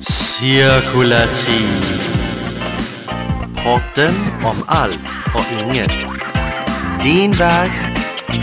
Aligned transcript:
Cirkulativ. 0.00 1.68
Podden 3.64 4.14
om 4.44 4.56
allt 4.66 5.08
och 5.34 5.52
inget. 5.52 5.90
Din 7.02 7.32
värd 7.32 7.70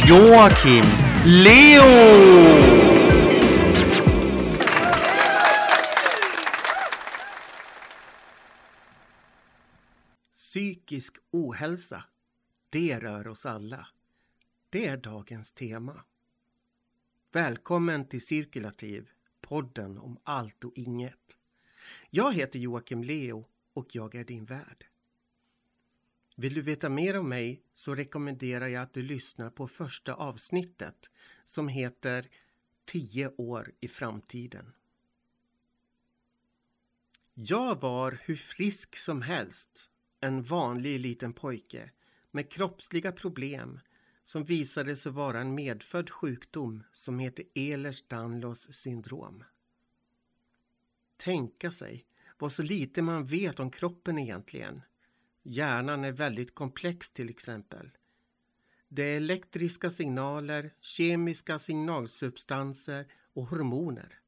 Joakim 0.07 0.85
Leo. 1.25 1.91
Psykisk 10.33 11.15
ohälsa, 11.31 12.03
det 12.69 12.99
rör 12.99 13.27
oss 13.27 13.45
alla. 13.45 13.87
Det 14.69 14.87
är 14.87 14.97
dagens 14.97 15.53
tema. 15.53 16.03
Välkommen 17.31 18.07
till 18.07 18.25
Cirkulativ, 18.25 19.09
podden 19.45 19.97
om 19.97 20.17
allt 20.23 20.63
och 20.63 20.71
inget. 20.75 21.37
Jag 22.09 22.33
heter 22.33 22.59
Joakim 22.59 23.03
Leo 23.03 23.45
och 23.73 23.95
jag 23.95 24.15
är 24.15 24.23
din 24.23 24.45
värd. 24.45 24.85
Vill 26.35 26.53
du 26.53 26.61
veta 26.61 26.89
mer 26.89 27.19
om 27.19 27.29
mig 27.29 27.61
så 27.73 27.95
rekommenderar 27.95 28.67
jag 28.67 28.83
att 28.83 28.93
du 28.93 29.01
lyssnar 29.01 29.49
på 29.49 29.67
första 29.67 30.13
avsnittet 30.13 31.09
som 31.45 31.67
heter 31.67 32.29
10 32.85 33.31
år 33.37 33.71
i 33.79 33.87
framtiden. 33.87 34.73
Jag 37.33 37.81
var 37.81 38.19
hur 38.23 38.35
frisk 38.35 38.97
som 38.97 39.21
helst, 39.21 39.89
en 40.19 40.43
vanlig 40.43 40.99
liten 40.99 41.33
pojke 41.33 41.91
med 42.31 42.51
kroppsliga 42.51 43.11
problem 43.11 43.79
som 44.25 44.43
visade 44.43 44.95
sig 44.95 45.11
vara 45.11 45.41
en 45.41 45.55
medfödd 45.55 46.09
sjukdom 46.09 46.83
som 46.91 47.19
heter 47.19 47.45
Ehlers-Danlos 47.53 48.71
syndrom. 48.71 49.43
Tänka 51.17 51.71
sig 51.71 52.05
vad 52.37 52.51
så 52.51 52.63
lite 52.63 53.01
man 53.01 53.25
vet 53.25 53.59
om 53.59 53.71
kroppen 53.71 54.17
egentligen. 54.17 54.81
Hjärnan 55.43 56.03
är 56.03 56.11
väldigt 56.11 56.55
komplex 56.55 57.11
till 57.11 57.29
exempel. 57.29 57.91
Det 58.87 59.03
är 59.03 59.17
elektriska 59.17 59.89
signaler, 59.89 60.73
kemiska 60.81 61.59
signalsubstanser 61.59 63.07
och 63.33 63.45
hormoner. 63.45 64.19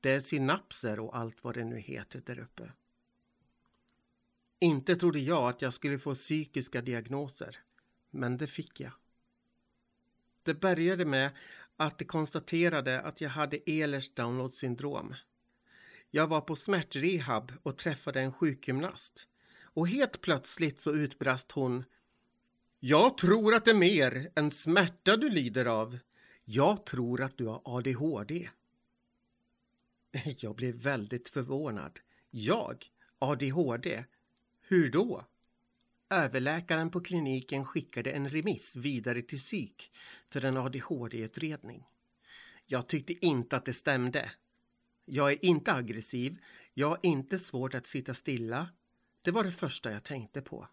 Det 0.00 0.10
är 0.10 0.20
synapser 0.20 0.98
och 0.98 1.16
allt 1.16 1.44
vad 1.44 1.54
det 1.54 1.64
nu 1.64 1.78
heter 1.78 2.22
där 2.26 2.38
uppe. 2.38 2.72
Inte 4.58 4.96
trodde 4.96 5.18
jag 5.18 5.48
att 5.48 5.62
jag 5.62 5.74
skulle 5.74 5.98
få 5.98 6.14
psykiska 6.14 6.82
diagnoser, 6.82 7.58
men 8.10 8.36
det 8.36 8.46
fick 8.46 8.80
jag. 8.80 8.92
Det 10.46 10.54
började 10.54 11.04
med 11.04 11.30
att 11.76 11.98
de 11.98 12.04
konstaterade 12.04 13.00
att 13.00 13.20
jag 13.20 13.30
hade 13.30 13.70
Ehlers 13.70 14.14
Download 14.14 14.54
syndrom. 14.54 15.14
Jag 16.10 16.26
var 16.26 16.40
på 16.40 16.56
smärtrehab 16.56 17.52
och 17.62 17.78
träffade 17.78 18.20
en 18.20 18.32
sjukgymnast. 18.32 19.28
Och 19.62 19.88
helt 19.88 20.20
plötsligt 20.20 20.80
så 20.80 20.94
utbrast 20.94 21.52
hon 21.52 21.84
Jag 22.80 23.18
tror 23.18 23.54
att 23.54 23.64
det 23.64 23.70
är 23.70 23.74
mer 23.74 24.30
än 24.34 24.50
smärta 24.50 25.16
du 25.16 25.28
lider 25.30 25.64
av. 25.64 25.98
Jag 26.44 26.86
tror 26.86 27.22
att 27.22 27.38
du 27.38 27.46
har 27.46 27.62
ADHD. 27.64 28.50
Jag 30.38 30.56
blev 30.56 30.74
väldigt 30.74 31.28
förvånad. 31.28 32.00
Jag? 32.30 32.86
ADHD? 33.18 34.04
Hur 34.60 34.90
då? 34.90 35.24
Överläkaren 36.10 36.90
på 36.90 37.00
kliniken 37.00 37.64
skickade 37.64 38.10
en 38.10 38.28
remiss 38.28 38.76
vidare 38.76 39.22
till 39.22 39.38
psyk 39.38 39.92
för 40.30 40.44
en 40.44 40.56
ADHD-utredning. 40.56 41.84
Jag 42.66 42.88
tyckte 42.88 43.26
inte 43.26 43.56
att 43.56 43.64
det 43.64 43.72
stämde. 43.72 44.30
Jag 45.04 45.32
är 45.32 45.44
inte 45.44 45.72
aggressiv, 45.72 46.38
jag 46.74 46.88
har 46.88 47.00
inte 47.02 47.38
svårt 47.38 47.74
att 47.74 47.86
sitta 47.86 48.14
stilla. 48.14 48.68
Det 49.24 49.30
var 49.30 49.44
det 49.44 49.52
första 49.52 49.92
jag 49.92 50.04
tänkte 50.04 50.42
på. 50.42 50.68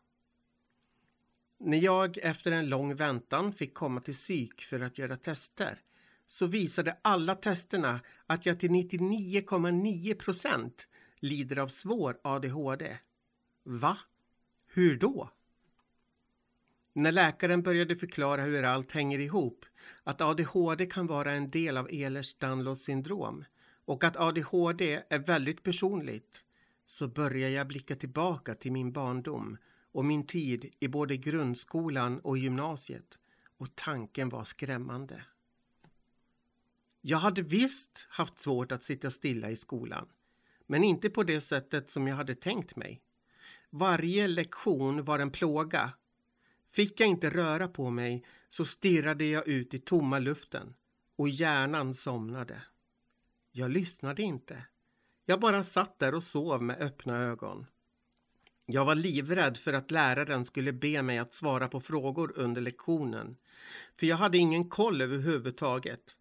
När 1.59 1.77
jag 1.77 2.17
efter 2.17 2.51
en 2.51 2.69
lång 2.69 2.95
väntan 2.95 3.53
fick 3.53 3.73
komma 3.73 4.01
till 4.01 4.13
psyk 4.13 4.61
för 4.61 4.79
att 4.79 4.97
göra 4.97 5.17
tester 5.17 5.79
så 6.27 6.45
visade 6.45 6.97
alla 7.01 7.35
testerna 7.35 7.99
att 8.25 8.45
jag 8.45 8.59
till 8.59 8.69
99,9 8.69 10.13
procent 10.13 10.87
lider 11.19 11.57
av 11.59 11.67
svår 11.67 12.19
ADHD. 12.23 12.97
Va? 13.63 13.97
Hur 14.75 14.97
då? 14.97 15.29
När 16.93 17.11
läkaren 17.11 17.61
började 17.61 17.95
förklara 17.95 18.41
hur 18.41 18.63
allt 18.63 18.91
hänger 18.91 19.19
ihop, 19.19 19.65
att 20.03 20.21
ADHD 20.21 20.85
kan 20.85 21.07
vara 21.07 21.31
en 21.31 21.49
del 21.49 21.77
av 21.77 21.89
Ehlers-Danlos 21.89 22.75
syndrom 22.75 23.45
och 23.85 24.03
att 24.03 24.17
ADHD 24.17 25.03
är 25.09 25.19
väldigt 25.19 25.63
personligt, 25.63 26.45
så 26.85 27.07
börjar 27.07 27.49
jag 27.49 27.67
blicka 27.67 27.95
tillbaka 27.95 28.55
till 28.55 28.71
min 28.71 28.91
barndom 28.91 29.57
och 29.91 30.05
min 30.05 30.27
tid 30.27 30.73
i 30.79 30.87
både 30.87 31.17
grundskolan 31.17 32.19
och 32.19 32.37
gymnasiet 32.37 33.19
och 33.57 33.75
tanken 33.75 34.29
var 34.29 34.43
skrämmande. 34.43 35.25
Jag 37.01 37.17
hade 37.17 37.41
visst 37.41 38.07
haft 38.09 38.39
svårt 38.39 38.71
att 38.71 38.83
sitta 38.83 39.11
stilla 39.11 39.49
i 39.49 39.55
skolan, 39.55 40.07
men 40.67 40.83
inte 40.83 41.09
på 41.09 41.23
det 41.23 41.41
sättet 41.41 41.89
som 41.89 42.07
jag 42.07 42.15
hade 42.15 42.35
tänkt 42.35 42.75
mig. 42.75 43.01
Varje 43.75 44.27
lektion 44.27 45.03
var 45.03 45.19
en 45.19 45.31
plåga. 45.31 45.93
Fick 46.71 46.99
jag 46.99 47.09
inte 47.09 47.29
röra 47.29 47.67
på 47.67 47.89
mig 47.89 48.25
så 48.49 48.65
stirrade 48.65 49.25
jag 49.25 49.47
ut 49.47 49.73
i 49.73 49.79
tomma 49.79 50.19
luften 50.19 50.73
och 51.15 51.29
hjärnan 51.29 51.93
somnade. 51.93 52.61
Jag 53.51 53.71
lyssnade 53.71 54.21
inte. 54.21 54.63
Jag 55.25 55.39
bara 55.39 55.63
satt 55.63 55.99
där 55.99 56.15
och 56.15 56.23
sov 56.23 56.63
med 56.63 56.81
öppna 56.81 57.17
ögon. 57.17 57.65
Jag 58.65 58.85
var 58.85 58.95
livrädd 58.95 59.57
för 59.57 59.73
att 59.73 59.91
läraren 59.91 60.45
skulle 60.45 60.73
be 60.73 61.01
mig 61.01 61.17
att 61.17 61.33
svara 61.33 61.67
på 61.67 61.81
frågor 61.81 62.33
under 62.35 62.61
lektionen, 62.61 63.37
för 63.99 64.05
jag 64.05 64.17
hade 64.17 64.37
ingen 64.37 64.69
koll 64.69 65.01
överhuvudtaget. 65.01 66.17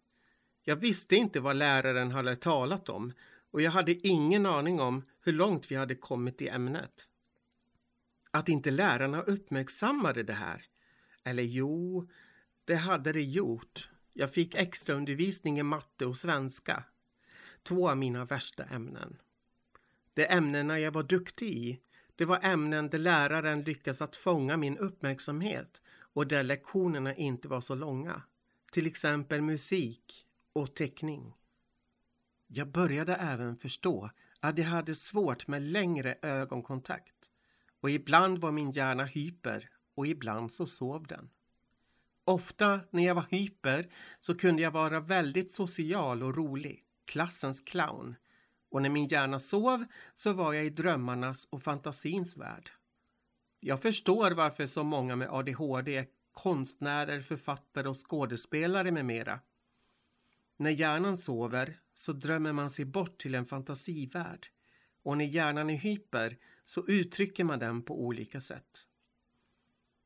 Jag 0.63 0.75
visste 0.75 1.15
inte 1.15 1.39
vad 1.39 1.55
läraren 1.55 2.11
hade 2.11 2.35
talat 2.35 2.89
om 2.89 3.13
och 3.51 3.61
jag 3.61 3.71
hade 3.71 4.07
ingen 4.07 4.45
aning 4.45 4.79
om 4.79 5.03
hur 5.21 5.33
långt 5.33 5.71
vi 5.71 5.75
hade 5.75 5.95
kommit 5.95 6.41
i 6.41 6.47
ämnet. 6.47 7.09
Att 8.35 8.49
inte 8.49 8.71
lärarna 8.71 9.21
uppmärksammade 9.21 10.23
det 10.23 10.33
här? 10.33 10.65
Eller 11.23 11.43
jo, 11.43 12.07
det 12.65 12.75
hade 12.75 13.11
det 13.11 13.23
gjort. 13.23 13.89
Jag 14.13 14.33
fick 14.33 14.55
extra 14.55 14.95
undervisning 14.95 15.59
i 15.59 15.63
matte 15.63 16.05
och 16.05 16.17
svenska. 16.17 16.83
Två 17.63 17.89
av 17.89 17.97
mina 17.97 18.25
värsta 18.25 18.63
ämnen. 18.63 19.17
De 20.13 20.25
ämnena 20.25 20.79
jag 20.79 20.91
var 20.91 21.03
duktig 21.03 21.47
i, 21.47 21.79
det 22.15 22.25
var 22.25 22.39
ämnen 22.43 22.89
där 22.89 22.97
läraren 22.97 23.63
lyckades 23.63 24.01
att 24.01 24.15
fånga 24.15 24.57
min 24.57 24.77
uppmärksamhet 24.77 25.81
och 26.13 26.27
där 26.27 26.43
lektionerna 26.43 27.15
inte 27.15 27.47
var 27.47 27.61
så 27.61 27.75
långa. 27.75 28.21
Till 28.71 28.87
exempel 28.87 29.41
musik 29.41 30.25
och 30.53 30.75
teckning. 30.75 31.33
Jag 32.47 32.71
började 32.71 33.15
även 33.15 33.57
förstå 33.57 34.09
att 34.39 34.57
jag 34.57 34.65
hade 34.65 34.95
svårt 34.95 35.47
med 35.47 35.61
längre 35.61 36.17
ögonkontakt 36.21 37.29
och 37.83 37.89
ibland 37.89 38.37
var 38.37 38.51
min 38.51 38.71
hjärna 38.71 39.03
hyper 39.03 39.69
och 39.95 40.07
ibland 40.07 40.51
så 40.51 40.67
sov 40.67 41.07
den. 41.07 41.29
Ofta 42.25 42.79
när 42.89 43.05
jag 43.05 43.15
var 43.15 43.25
hyper 43.29 43.89
så 44.19 44.35
kunde 44.35 44.61
jag 44.61 44.71
vara 44.71 44.99
väldigt 44.99 45.51
social 45.51 46.23
och 46.23 46.35
rolig, 46.35 46.83
klassens 47.05 47.61
clown. 47.61 48.15
Och 48.69 48.81
när 48.81 48.89
min 48.89 49.07
hjärna 49.07 49.39
sov 49.39 49.85
så 50.13 50.33
var 50.33 50.53
jag 50.53 50.65
i 50.65 50.69
drömmarnas 50.69 51.47
och 51.49 51.63
fantasins 51.63 52.37
värld. 52.37 52.69
Jag 53.59 53.81
förstår 53.81 54.31
varför 54.31 54.65
så 54.67 54.83
många 54.83 55.15
med 55.15 55.29
ADHD 55.31 55.97
är 55.97 56.07
konstnärer, 56.31 57.21
författare 57.21 57.87
och 57.87 58.09
skådespelare 58.09 58.91
med 58.91 59.05
mera. 59.05 59.39
När 60.57 60.71
hjärnan 60.71 61.17
sover 61.17 61.79
så 61.93 62.13
drömmer 62.13 62.53
man 62.53 62.69
sig 62.69 62.85
bort 62.85 63.17
till 63.17 63.35
en 63.35 63.45
fantasivärld 63.45 64.47
och 65.03 65.17
när 65.17 65.25
hjärnan 65.25 65.69
är 65.69 65.75
hyper 65.75 66.37
så 66.65 66.87
uttrycker 66.87 67.43
man 67.43 67.59
den 67.59 67.81
på 67.81 68.01
olika 68.05 68.41
sätt. 68.41 68.87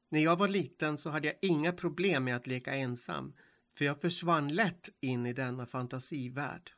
När 0.10 0.20
jag 0.20 0.38
var 0.38 0.48
liten 0.48 0.98
så 0.98 1.10
hade 1.10 1.28
jag 1.28 1.36
inga 1.42 1.74
problem 1.74 2.24
med 2.24 2.36
att 2.36 2.48
leka 2.48 2.74
ensam 2.74 3.34
för 3.78 3.86
jag 3.86 4.02
försvann 4.02 4.48
lätt 4.48 4.90
in 5.00 5.26
i 5.26 5.34
denna 5.34 5.66
fantasivärld. 5.66 6.72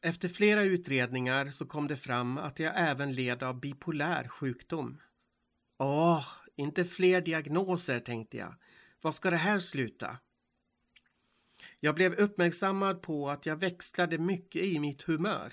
Efter 0.00 0.28
flera 0.28 0.62
utredningar 0.62 1.50
så 1.50 1.66
kom 1.66 1.88
det 1.88 1.96
fram 1.96 2.38
att 2.38 2.58
jag 2.58 2.72
även 2.76 3.12
led 3.12 3.42
av 3.42 3.60
bipolär 3.60 4.28
sjukdom. 4.28 5.00
Åh, 5.78 6.26
inte 6.56 6.84
fler 6.84 7.20
diagnoser 7.20 8.00
tänkte 8.00 8.36
jag. 8.36 8.54
Vad 9.00 9.14
ska 9.14 9.30
det 9.30 9.36
här 9.36 9.58
sluta? 9.58 10.18
Jag 11.80 11.94
blev 11.94 12.12
uppmärksammad 12.12 13.02
på 13.02 13.30
att 13.30 13.46
jag 13.46 13.56
växlade 13.56 14.18
mycket 14.18 14.64
i 14.64 14.78
mitt 14.78 15.02
humör 15.02 15.52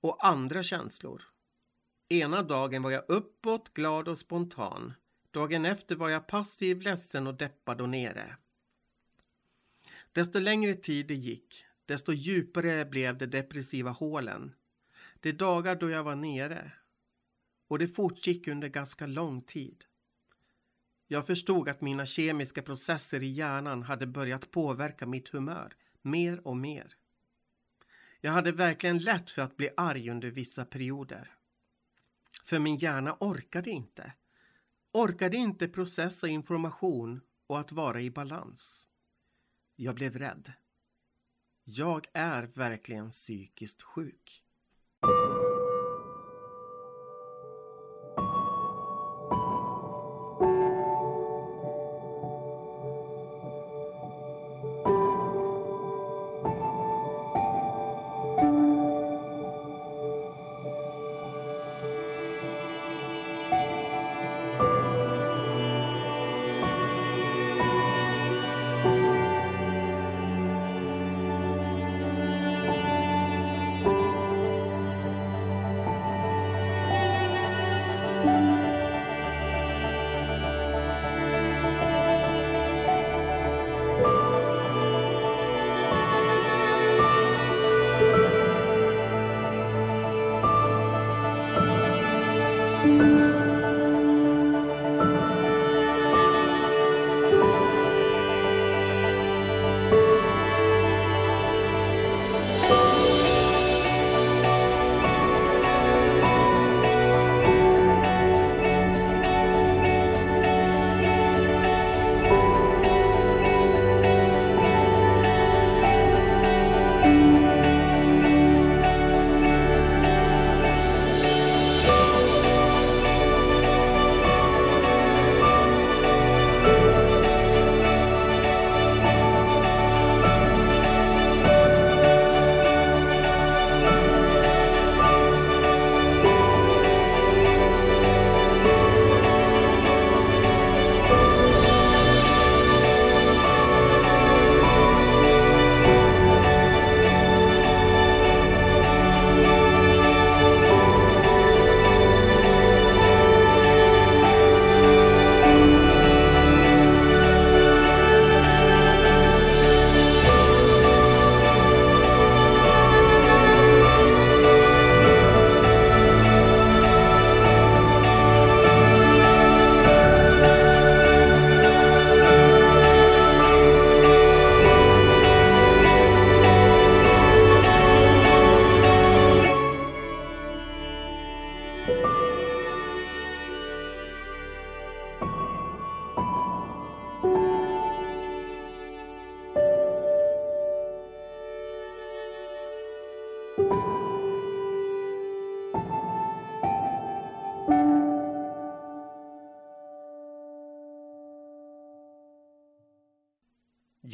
och 0.00 0.26
andra 0.26 0.62
känslor. 0.62 1.22
Ena 2.08 2.42
dagen 2.42 2.82
var 2.82 2.90
jag 2.90 3.04
uppåt, 3.08 3.74
glad 3.74 4.08
och 4.08 4.18
spontan. 4.18 4.94
Dagen 5.30 5.64
efter 5.64 5.96
var 5.96 6.08
jag 6.08 6.26
passiv, 6.26 6.80
ledsen 6.80 7.26
och 7.26 7.34
deppad 7.34 7.80
och 7.80 7.88
nere. 7.88 8.36
Desto 10.12 10.38
längre 10.38 10.74
tid 10.74 11.06
det 11.06 11.14
gick, 11.14 11.64
desto 11.84 12.12
djupare 12.12 12.84
blev 12.84 13.18
de 13.18 13.26
depressiva 13.26 13.90
hålen. 13.90 14.54
De 15.20 15.32
dagar 15.32 15.76
då 15.76 15.90
jag 15.90 16.04
var 16.04 16.16
nere. 16.16 16.72
Och 17.68 17.78
det 17.78 17.88
fortgick 17.88 18.48
under 18.48 18.68
ganska 18.68 19.06
lång 19.06 19.40
tid. 19.40 19.84
Jag 21.08 21.26
förstod 21.26 21.68
att 21.68 21.80
mina 21.80 22.06
kemiska 22.06 22.62
processer 22.62 23.22
i 23.22 23.26
hjärnan 23.26 23.82
hade 23.82 24.06
börjat 24.06 24.50
påverka 24.50 25.06
mitt 25.06 25.28
humör 25.28 25.76
mer 26.06 26.46
och 26.46 26.56
mer. 26.56 26.96
Jag 28.20 28.32
hade 28.32 28.52
verkligen 28.52 28.98
lätt 28.98 29.30
för 29.30 29.42
att 29.42 29.56
bli 29.56 29.70
arg 29.76 30.10
under 30.10 30.30
vissa 30.30 30.64
perioder. 30.64 31.36
För 32.44 32.58
min 32.58 32.76
hjärna 32.76 33.16
orkade 33.20 33.70
inte. 33.70 34.12
Orkade 34.92 35.36
inte 35.36 35.68
processa 35.68 36.28
information 36.28 37.20
och 37.46 37.60
att 37.60 37.72
vara 37.72 38.00
i 38.00 38.10
balans. 38.10 38.88
Jag 39.76 39.94
blev 39.94 40.18
rädd. 40.18 40.52
Jag 41.64 42.06
är 42.12 42.42
verkligen 42.42 43.10
psykiskt 43.10 43.82
sjuk. 43.82 44.45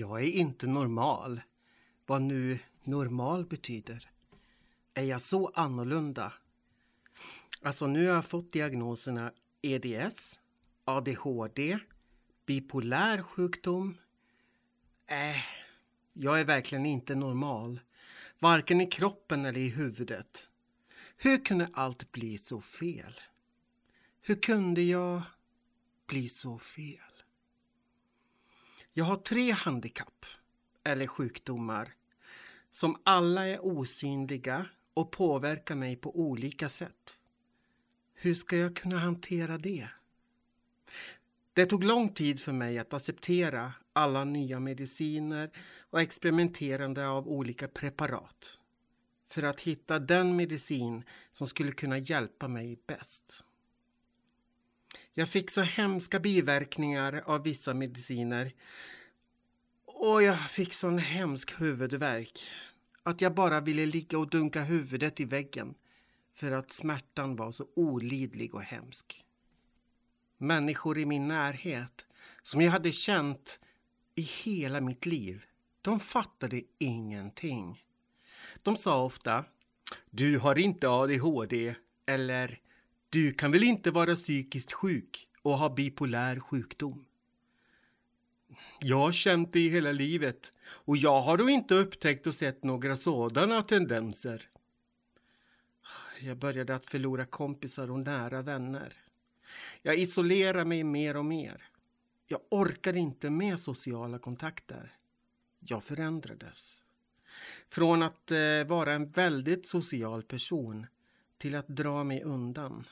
Jag 0.02 0.20
är 0.22 0.30
inte 0.30 0.66
normal. 0.66 1.40
Vad 2.06 2.22
nu 2.22 2.58
normal 2.84 3.46
betyder. 3.46 4.10
Är 4.94 5.02
jag 5.02 5.22
så 5.22 5.52
annorlunda? 5.54 6.32
Alltså 7.62 7.86
nu 7.86 8.06
har 8.06 8.14
jag 8.14 8.24
fått 8.24 8.52
diagnoserna 8.52 9.32
EDS, 9.60 10.38
ADHD, 10.84 11.78
bipolär 12.46 13.22
sjukdom. 13.22 13.98
Äh, 15.06 15.44
jag 16.12 16.40
är 16.40 16.44
verkligen 16.44 16.86
inte 16.86 17.14
normal. 17.14 17.80
Varken 18.38 18.80
i 18.80 18.86
kroppen 18.86 19.44
eller 19.44 19.60
i 19.60 19.68
huvudet. 19.68 20.50
Hur 21.16 21.44
kunde 21.44 21.68
allt 21.72 22.12
bli 22.12 22.38
så 22.38 22.60
fel? 22.60 23.20
Hur 24.20 24.34
kunde 24.34 24.82
jag 24.82 25.22
bli 26.06 26.28
så 26.28 26.58
fel? 26.58 27.11
Jag 28.94 29.04
har 29.04 29.16
tre 29.16 29.50
handikapp 29.50 30.26
eller 30.84 31.06
sjukdomar 31.06 31.94
som 32.70 32.96
alla 33.04 33.46
är 33.46 33.64
osynliga 33.64 34.66
och 34.94 35.10
påverkar 35.10 35.74
mig 35.74 35.96
på 35.96 36.20
olika 36.20 36.68
sätt. 36.68 37.20
Hur 38.14 38.34
ska 38.34 38.56
jag 38.56 38.76
kunna 38.76 38.98
hantera 38.98 39.58
det? 39.58 39.88
Det 41.52 41.66
tog 41.66 41.84
lång 41.84 42.08
tid 42.08 42.40
för 42.40 42.52
mig 42.52 42.78
att 42.78 42.94
acceptera 42.94 43.72
alla 43.92 44.24
nya 44.24 44.60
mediciner 44.60 45.50
och 45.90 46.00
experimenterande 46.00 47.08
av 47.08 47.28
olika 47.28 47.68
preparat 47.68 48.58
för 49.26 49.42
att 49.42 49.60
hitta 49.60 49.98
den 49.98 50.36
medicin 50.36 51.04
som 51.32 51.46
skulle 51.46 51.72
kunna 51.72 51.98
hjälpa 51.98 52.48
mig 52.48 52.78
bäst. 52.86 53.44
Jag 55.14 55.28
fick 55.28 55.50
så 55.50 55.62
hemska 55.62 56.20
biverkningar 56.20 57.22
av 57.26 57.42
vissa 57.42 57.74
mediciner 57.74 58.52
och 59.84 60.22
jag 60.22 60.50
fick 60.50 60.74
sån 60.74 60.98
hemsk 60.98 61.60
huvudvärk 61.60 62.44
att 63.02 63.20
jag 63.20 63.34
bara 63.34 63.60
ville 63.60 63.86
ligga 63.86 64.18
och 64.18 64.30
dunka 64.30 64.62
huvudet 64.62 65.20
i 65.20 65.24
väggen 65.24 65.74
för 66.34 66.52
att 66.52 66.70
smärtan 66.70 67.36
var 67.36 67.52
så 67.52 67.66
olidlig 67.76 68.54
och 68.54 68.62
hemsk. 68.62 69.24
Människor 70.38 70.98
i 70.98 71.06
min 71.06 71.28
närhet 71.28 72.06
som 72.42 72.60
jag 72.60 72.72
hade 72.72 72.92
känt 72.92 73.60
i 74.14 74.22
hela 74.22 74.80
mitt 74.80 75.06
liv, 75.06 75.44
de 75.82 76.00
fattade 76.00 76.62
ingenting. 76.78 77.84
De 78.62 78.76
sa 78.76 79.04
ofta 79.04 79.44
Du 80.10 80.38
har 80.38 80.58
inte 80.58 80.88
ADHD 80.88 81.74
eller 82.06 82.60
du 83.12 83.32
kan 83.32 83.52
väl 83.52 83.62
inte 83.62 83.90
vara 83.90 84.14
psykiskt 84.14 84.72
sjuk 84.72 85.28
och 85.42 85.58
ha 85.58 85.74
bipolär 85.74 86.40
sjukdom. 86.40 87.04
Jag 88.80 88.98
har 88.98 89.12
känt 89.12 89.52
det 89.52 89.60
i 89.60 89.68
hela 89.68 89.92
livet 89.92 90.52
och 90.62 90.96
jag 90.96 91.20
har 91.20 91.36
då 91.36 91.48
inte 91.48 91.74
upptäckt 91.74 92.26
och 92.26 92.34
sett 92.34 92.64
några 92.64 92.96
sådana 92.96 93.62
tendenser. 93.62 94.48
Jag 96.20 96.36
började 96.36 96.74
att 96.74 96.86
förlora 96.86 97.26
kompisar 97.26 97.90
och 97.90 98.00
nära 98.00 98.42
vänner. 98.42 98.92
Jag 99.82 99.98
isolerar 99.98 100.64
mig 100.64 100.84
mer 100.84 101.16
och 101.16 101.24
mer. 101.24 101.62
Jag 102.26 102.40
orkade 102.48 102.98
inte 102.98 103.30
med 103.30 103.60
sociala 103.60 104.18
kontakter. 104.18 104.96
Jag 105.58 105.84
förändrades. 105.84 106.82
Från 107.68 108.02
att 108.02 108.30
eh, 108.30 108.64
vara 108.66 108.92
en 108.92 109.06
väldigt 109.06 109.66
social 109.66 110.22
person 110.22 110.86
till 111.38 111.54
att 111.54 111.68
dra 111.68 112.04
mig 112.04 112.22
undan. 112.22 112.86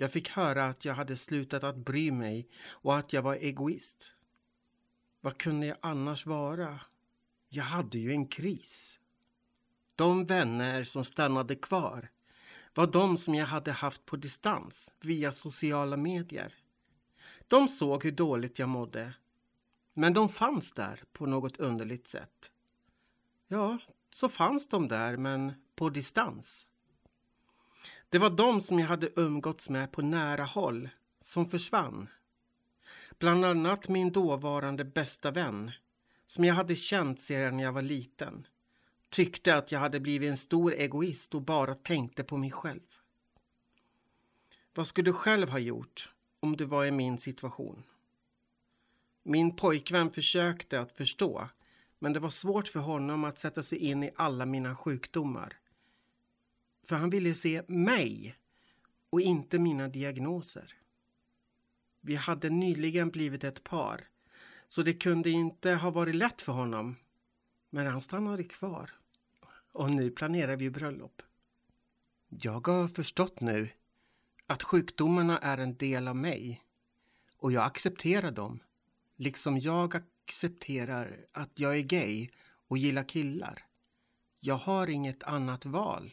Jag 0.00 0.12
fick 0.12 0.28
höra 0.28 0.66
att 0.66 0.84
jag 0.84 0.94
hade 0.94 1.16
slutat 1.16 1.64
att 1.64 1.76
bry 1.76 2.10
mig 2.10 2.48
och 2.70 2.96
att 2.96 3.12
jag 3.12 3.22
var 3.22 3.34
egoist. 3.34 4.12
Vad 5.20 5.38
kunde 5.38 5.66
jag 5.66 5.76
annars 5.80 6.26
vara? 6.26 6.80
Jag 7.48 7.64
hade 7.64 7.98
ju 7.98 8.10
en 8.10 8.26
kris. 8.26 9.00
De 9.94 10.24
vänner 10.24 10.84
som 10.84 11.04
stannade 11.04 11.54
kvar 11.54 12.10
var 12.74 12.86
de 12.86 13.16
som 13.16 13.34
jag 13.34 13.46
hade 13.46 13.72
haft 13.72 14.06
på 14.06 14.16
distans 14.16 14.92
via 15.00 15.32
sociala 15.32 15.96
medier. 15.96 16.54
De 17.48 17.68
såg 17.68 18.04
hur 18.04 18.12
dåligt 18.12 18.58
jag 18.58 18.68
mådde. 18.68 19.14
Men 19.94 20.14
de 20.14 20.28
fanns 20.28 20.72
där 20.72 21.02
på 21.12 21.26
något 21.26 21.56
underligt 21.56 22.06
sätt. 22.06 22.52
Ja, 23.48 23.78
så 24.10 24.28
fanns 24.28 24.68
de 24.68 24.88
där, 24.88 25.16
men 25.16 25.52
på 25.74 25.88
distans. 25.90 26.69
Det 28.10 28.18
var 28.18 28.30
de 28.30 28.60
som 28.60 28.78
jag 28.78 28.86
hade 28.86 29.10
umgåtts 29.16 29.70
med 29.70 29.92
på 29.92 30.02
nära 30.02 30.44
håll 30.44 30.88
som 31.20 31.46
försvann. 31.46 32.08
Bland 33.18 33.44
annat 33.44 33.88
min 33.88 34.12
dåvarande 34.12 34.84
bästa 34.84 35.30
vän 35.30 35.70
som 36.26 36.44
jag 36.44 36.54
hade 36.54 36.76
känt 36.76 37.20
sedan 37.20 37.58
jag 37.58 37.72
var 37.72 37.82
liten. 37.82 38.46
Tyckte 39.10 39.56
att 39.56 39.72
jag 39.72 39.80
hade 39.80 40.00
blivit 40.00 40.30
en 40.30 40.36
stor 40.36 40.74
egoist 40.74 41.34
och 41.34 41.42
bara 41.42 41.74
tänkte 41.74 42.24
på 42.24 42.36
mig 42.36 42.50
själv. 42.50 42.80
Vad 44.74 44.86
skulle 44.86 45.08
du 45.08 45.12
själv 45.12 45.48
ha 45.48 45.58
gjort 45.58 46.12
om 46.40 46.56
du 46.56 46.64
var 46.64 46.84
i 46.84 46.90
min 46.90 47.18
situation? 47.18 47.82
Min 49.22 49.56
pojkvän 49.56 50.10
försökte 50.10 50.80
att 50.80 50.92
förstå 50.92 51.48
men 51.98 52.12
det 52.12 52.20
var 52.20 52.30
svårt 52.30 52.68
för 52.68 52.80
honom 52.80 53.24
att 53.24 53.38
sätta 53.38 53.62
sig 53.62 53.78
in 53.78 54.02
i 54.02 54.10
alla 54.16 54.46
mina 54.46 54.76
sjukdomar. 54.76 55.59
För 56.90 56.96
han 56.96 57.10
ville 57.10 57.34
se 57.34 57.62
mig 57.68 58.36
och 59.10 59.20
inte 59.20 59.58
mina 59.58 59.88
diagnoser. 59.88 60.74
Vi 62.00 62.14
hade 62.14 62.50
nyligen 62.50 63.10
blivit 63.10 63.44
ett 63.44 63.64
par 63.64 64.04
så 64.66 64.82
det 64.82 64.94
kunde 64.94 65.30
inte 65.30 65.70
ha 65.70 65.90
varit 65.90 66.14
lätt 66.14 66.42
för 66.42 66.52
honom. 66.52 66.96
Men 67.70 67.86
han 67.86 68.00
stannade 68.00 68.44
kvar. 68.44 68.90
Och 69.72 69.90
nu 69.90 70.10
planerar 70.10 70.56
vi 70.56 70.70
bröllop. 70.70 71.22
Jag 72.28 72.66
har 72.66 72.88
förstått 72.88 73.40
nu 73.40 73.68
att 74.46 74.62
sjukdomarna 74.62 75.38
är 75.38 75.58
en 75.58 75.76
del 75.76 76.08
av 76.08 76.16
mig 76.16 76.62
och 77.36 77.52
jag 77.52 77.64
accepterar 77.64 78.30
dem. 78.30 78.62
Liksom 79.16 79.58
jag 79.58 79.96
accepterar 79.96 81.26
att 81.32 81.50
jag 81.54 81.76
är 81.76 81.82
gay 81.82 82.30
och 82.68 82.78
gillar 82.78 83.04
killar. 83.04 83.62
Jag 84.40 84.56
har 84.56 84.90
inget 84.90 85.22
annat 85.22 85.66
val. 85.66 86.12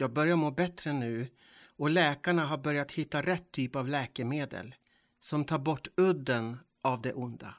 Jag 0.00 0.12
börjar 0.12 0.36
må 0.36 0.50
bättre 0.50 0.92
nu 0.92 1.28
och 1.76 1.90
läkarna 1.90 2.46
har 2.46 2.58
börjat 2.58 2.92
hitta 2.92 3.22
rätt 3.22 3.52
typ 3.52 3.76
av 3.76 3.88
läkemedel 3.88 4.74
som 5.20 5.44
tar 5.44 5.58
bort 5.58 5.88
udden 5.96 6.56
av 6.82 7.02
det 7.02 7.12
onda. 7.12 7.54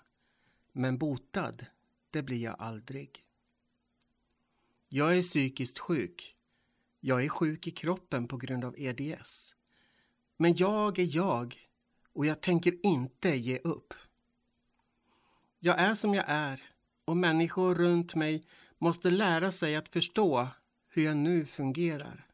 Men 0.72 0.98
botad, 0.98 1.66
det 2.10 2.24
blir 2.24 2.44
jag 2.44 2.56
aldrig. 2.60 3.24
Jag 4.90 5.18
är 5.18 5.22
psykiskt 5.22 5.80
sjuk. 5.80 6.36
Jag 7.00 7.24
är 7.24 7.30
sjuk 7.30 7.68
i 7.68 7.72
kroppen 7.72 8.28
på 8.28 8.38
grund 8.38 8.66
av 8.66 8.76
EDS. 8.78 9.56
Men 10.38 10.56
jag 10.56 11.00
är 11.00 11.16
jag 11.16 11.70
och 12.14 12.26
jag 12.26 12.42
tänker 12.42 12.86
inte 12.86 13.30
ge 13.30 13.58
upp. 13.58 13.94
Jag 15.60 15.80
är 15.80 15.96
som 15.96 16.14
jag 16.14 16.26
är 16.28 16.64
och 17.06 17.18
människor 17.18 17.76
runt 17.76 18.16
mig 18.16 18.46
måste 18.78 19.10
lära 19.10 19.52
sig 19.52 19.76
att 19.76 19.90
förstå 19.90 20.48
hur 20.90 21.04
jag 21.04 21.18
nu 21.18 21.46
fungerar. 21.46 22.29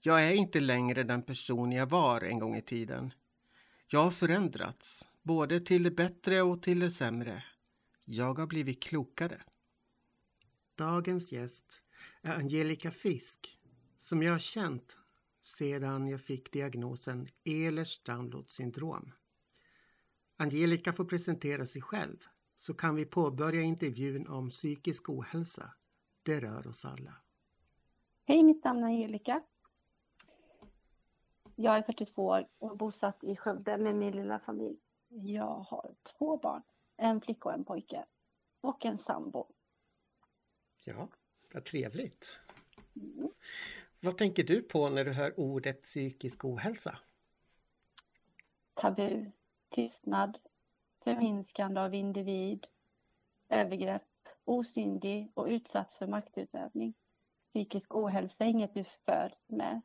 Jag 0.00 0.28
är 0.28 0.32
inte 0.32 0.60
längre 0.60 1.02
den 1.02 1.22
person 1.22 1.72
jag 1.72 1.90
var 1.90 2.20
en 2.20 2.38
gång 2.38 2.56
i 2.56 2.62
tiden. 2.62 3.12
Jag 3.86 4.04
har 4.04 4.10
förändrats, 4.10 5.08
både 5.22 5.60
till 5.60 5.82
det 5.82 5.90
bättre 5.90 6.42
och 6.42 6.62
till 6.62 6.80
det 6.80 6.90
sämre. 6.90 7.44
Jag 8.04 8.38
har 8.38 8.46
blivit 8.46 8.82
klokare. 8.82 9.42
Dagens 10.74 11.32
gäst 11.32 11.82
är 12.22 12.34
Angelica 12.34 12.90
Fisk 12.90 13.58
som 13.98 14.22
jag 14.22 14.32
har 14.32 14.38
känt 14.38 14.98
sedan 15.42 16.08
jag 16.08 16.20
fick 16.20 16.52
diagnosen 16.52 17.26
Ehlers-Danlos 17.44 18.48
syndrom. 18.48 19.12
Angelica 20.36 20.92
får 20.92 21.04
presentera 21.04 21.66
sig 21.66 21.82
själv 21.82 22.16
så 22.56 22.74
kan 22.74 22.94
vi 22.94 23.04
påbörja 23.04 23.62
intervjun 23.62 24.28
om 24.28 24.50
psykisk 24.50 25.08
ohälsa. 25.08 25.72
Det 26.22 26.40
rör 26.40 26.66
oss 26.66 26.84
alla. 26.84 27.14
Hej, 28.24 28.42
mitt 28.42 28.64
namn 28.64 28.82
är 28.82 28.86
Angelica. 28.86 29.42
Jag 31.60 31.76
är 31.76 31.82
42 31.82 32.26
år 32.26 32.48
och 32.58 32.76
bosatt 32.76 33.24
i 33.24 33.36
Skövde 33.36 33.78
med 33.78 33.94
min 33.94 34.16
lilla 34.16 34.38
familj. 34.38 34.76
Jag 35.08 35.54
har 35.54 35.94
två 36.02 36.36
barn, 36.36 36.62
en 36.96 37.20
flicka 37.20 37.48
och 37.48 37.54
en 37.54 37.64
pojke 37.64 38.04
och 38.60 38.84
en 38.84 38.98
sambo. 38.98 39.46
Ja, 40.84 41.08
vad 41.54 41.64
trevligt. 41.64 42.40
Mm. 42.96 43.30
Vad 44.00 44.18
tänker 44.18 44.44
du 44.44 44.62
på 44.62 44.88
när 44.88 45.04
du 45.04 45.12
hör 45.12 45.40
ordet 45.40 45.82
psykisk 45.82 46.44
ohälsa? 46.44 46.98
Tabu, 48.74 49.30
tystnad, 49.68 50.38
förminskande 51.04 51.80
av 51.80 51.94
individ, 51.94 52.66
övergrepp, 53.48 54.28
osynlig 54.44 55.32
och 55.34 55.46
utsatt 55.46 55.94
för 55.94 56.06
maktutövning. 56.06 56.94
Psykisk 57.44 57.94
ohälsa 57.94 58.44
är 58.44 58.48
inget 58.48 58.74
du 58.74 58.84
föds 58.84 59.48
med, 59.48 59.80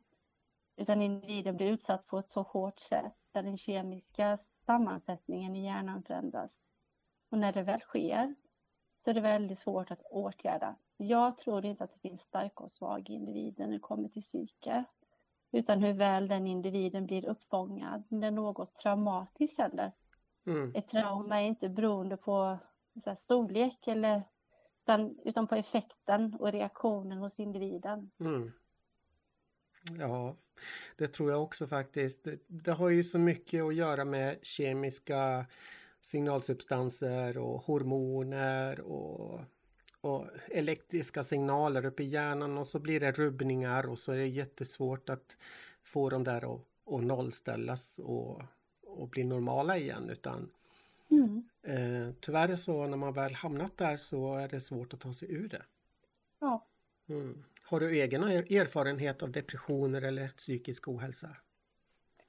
utan 0.76 1.02
individen 1.02 1.56
blir 1.56 1.66
utsatt 1.66 2.06
på 2.06 2.18
ett 2.18 2.30
så 2.30 2.42
hårt 2.42 2.78
sätt 2.78 3.16
där 3.32 3.42
den 3.42 3.56
kemiska 3.56 4.36
sammansättningen 4.36 5.56
i 5.56 5.64
hjärnan 5.64 6.02
förändras. 6.02 6.64
Och 7.30 7.38
när 7.38 7.52
det 7.52 7.62
väl 7.62 7.80
sker 7.80 8.34
så 9.04 9.10
är 9.10 9.14
det 9.14 9.20
väldigt 9.20 9.58
svårt 9.58 9.90
att 9.90 10.02
åtgärda. 10.10 10.76
Jag 10.96 11.38
tror 11.38 11.64
inte 11.64 11.84
att 11.84 11.92
det 11.92 12.08
finns 12.08 12.22
starka 12.22 12.64
och 12.64 12.72
svaga 12.72 13.14
individer 13.14 13.66
när 13.66 13.72
det 13.72 13.78
kommer 13.78 14.08
till 14.08 14.22
psyke. 14.22 14.84
Utan 15.52 15.82
hur 15.82 15.92
väl 15.92 16.28
den 16.28 16.46
individen 16.46 17.06
blir 17.06 17.28
uppfångad 17.28 18.04
när 18.08 18.30
något 18.30 18.74
traumatiskt 18.74 19.58
händer. 19.58 19.92
Mm. 20.46 20.72
Ett 20.74 20.88
trauma 20.88 21.42
är 21.42 21.46
inte 21.46 21.68
beroende 21.68 22.16
på 22.16 22.58
här, 23.06 23.14
storlek 23.14 23.86
eller, 23.86 24.22
utan, 24.82 25.18
utan 25.24 25.46
på 25.46 25.54
effekten 25.54 26.34
och 26.34 26.52
reaktionen 26.52 27.18
hos 27.18 27.40
individen. 27.40 28.10
Mm. 28.20 28.52
Ja, 29.98 30.36
det 30.96 31.06
tror 31.06 31.30
jag 31.30 31.42
också 31.42 31.66
faktiskt. 31.66 32.24
Det, 32.24 32.38
det, 32.46 32.72
har 32.72 32.88
ju 32.88 33.04
så 33.04 33.18
mycket 33.18 33.64
att 33.64 33.74
göra 33.74 34.04
med 34.04 34.38
kemiska 34.42 35.46
signalsubstanser 36.00 37.38
och 37.38 37.60
hormoner 37.60 38.80
och, 38.80 39.40
och 40.00 40.26
elektriska 40.48 41.24
signaler 41.24 41.84
uppe 41.84 42.02
i 42.02 42.06
hjärnan 42.06 42.58
och 42.58 42.66
så 42.66 42.78
blir 42.78 43.00
det 43.00 43.12
rubbningar 43.12 43.86
och 43.88 43.98
så 43.98 44.12
är 44.12 44.16
det 44.16 44.26
jättesvårt 44.26 45.10
att 45.10 45.38
få 45.82 46.10
dem 46.10 46.24
där 46.24 46.54
att, 46.54 46.60
att 46.94 47.04
nollställas 47.04 47.98
och, 47.98 48.42
och 48.86 49.08
bli 49.08 49.24
normala 49.24 49.78
igen 49.78 50.10
utan 50.10 50.50
mm. 51.10 51.48
eh, 51.62 52.14
tyvärr 52.20 52.48
är 52.48 52.56
så 52.56 52.86
när 52.86 52.96
man 52.96 53.12
väl 53.12 53.34
hamnat 53.34 53.76
där 53.76 53.96
så 53.96 54.36
är 54.36 54.48
det 54.48 54.60
svårt 54.60 54.94
att 54.94 55.00
ta 55.00 55.12
sig 55.12 55.32
ur 55.32 55.48
det. 55.48 55.62
Ja. 56.40 56.66
Mm. 57.08 57.44
Har 57.66 57.80
du 57.80 57.90
egen 57.90 58.22
erfarenhet 58.22 59.22
av 59.22 59.30
depressioner 59.30 60.02
eller 60.02 60.28
psykisk 60.28 60.88
ohälsa? 60.88 61.36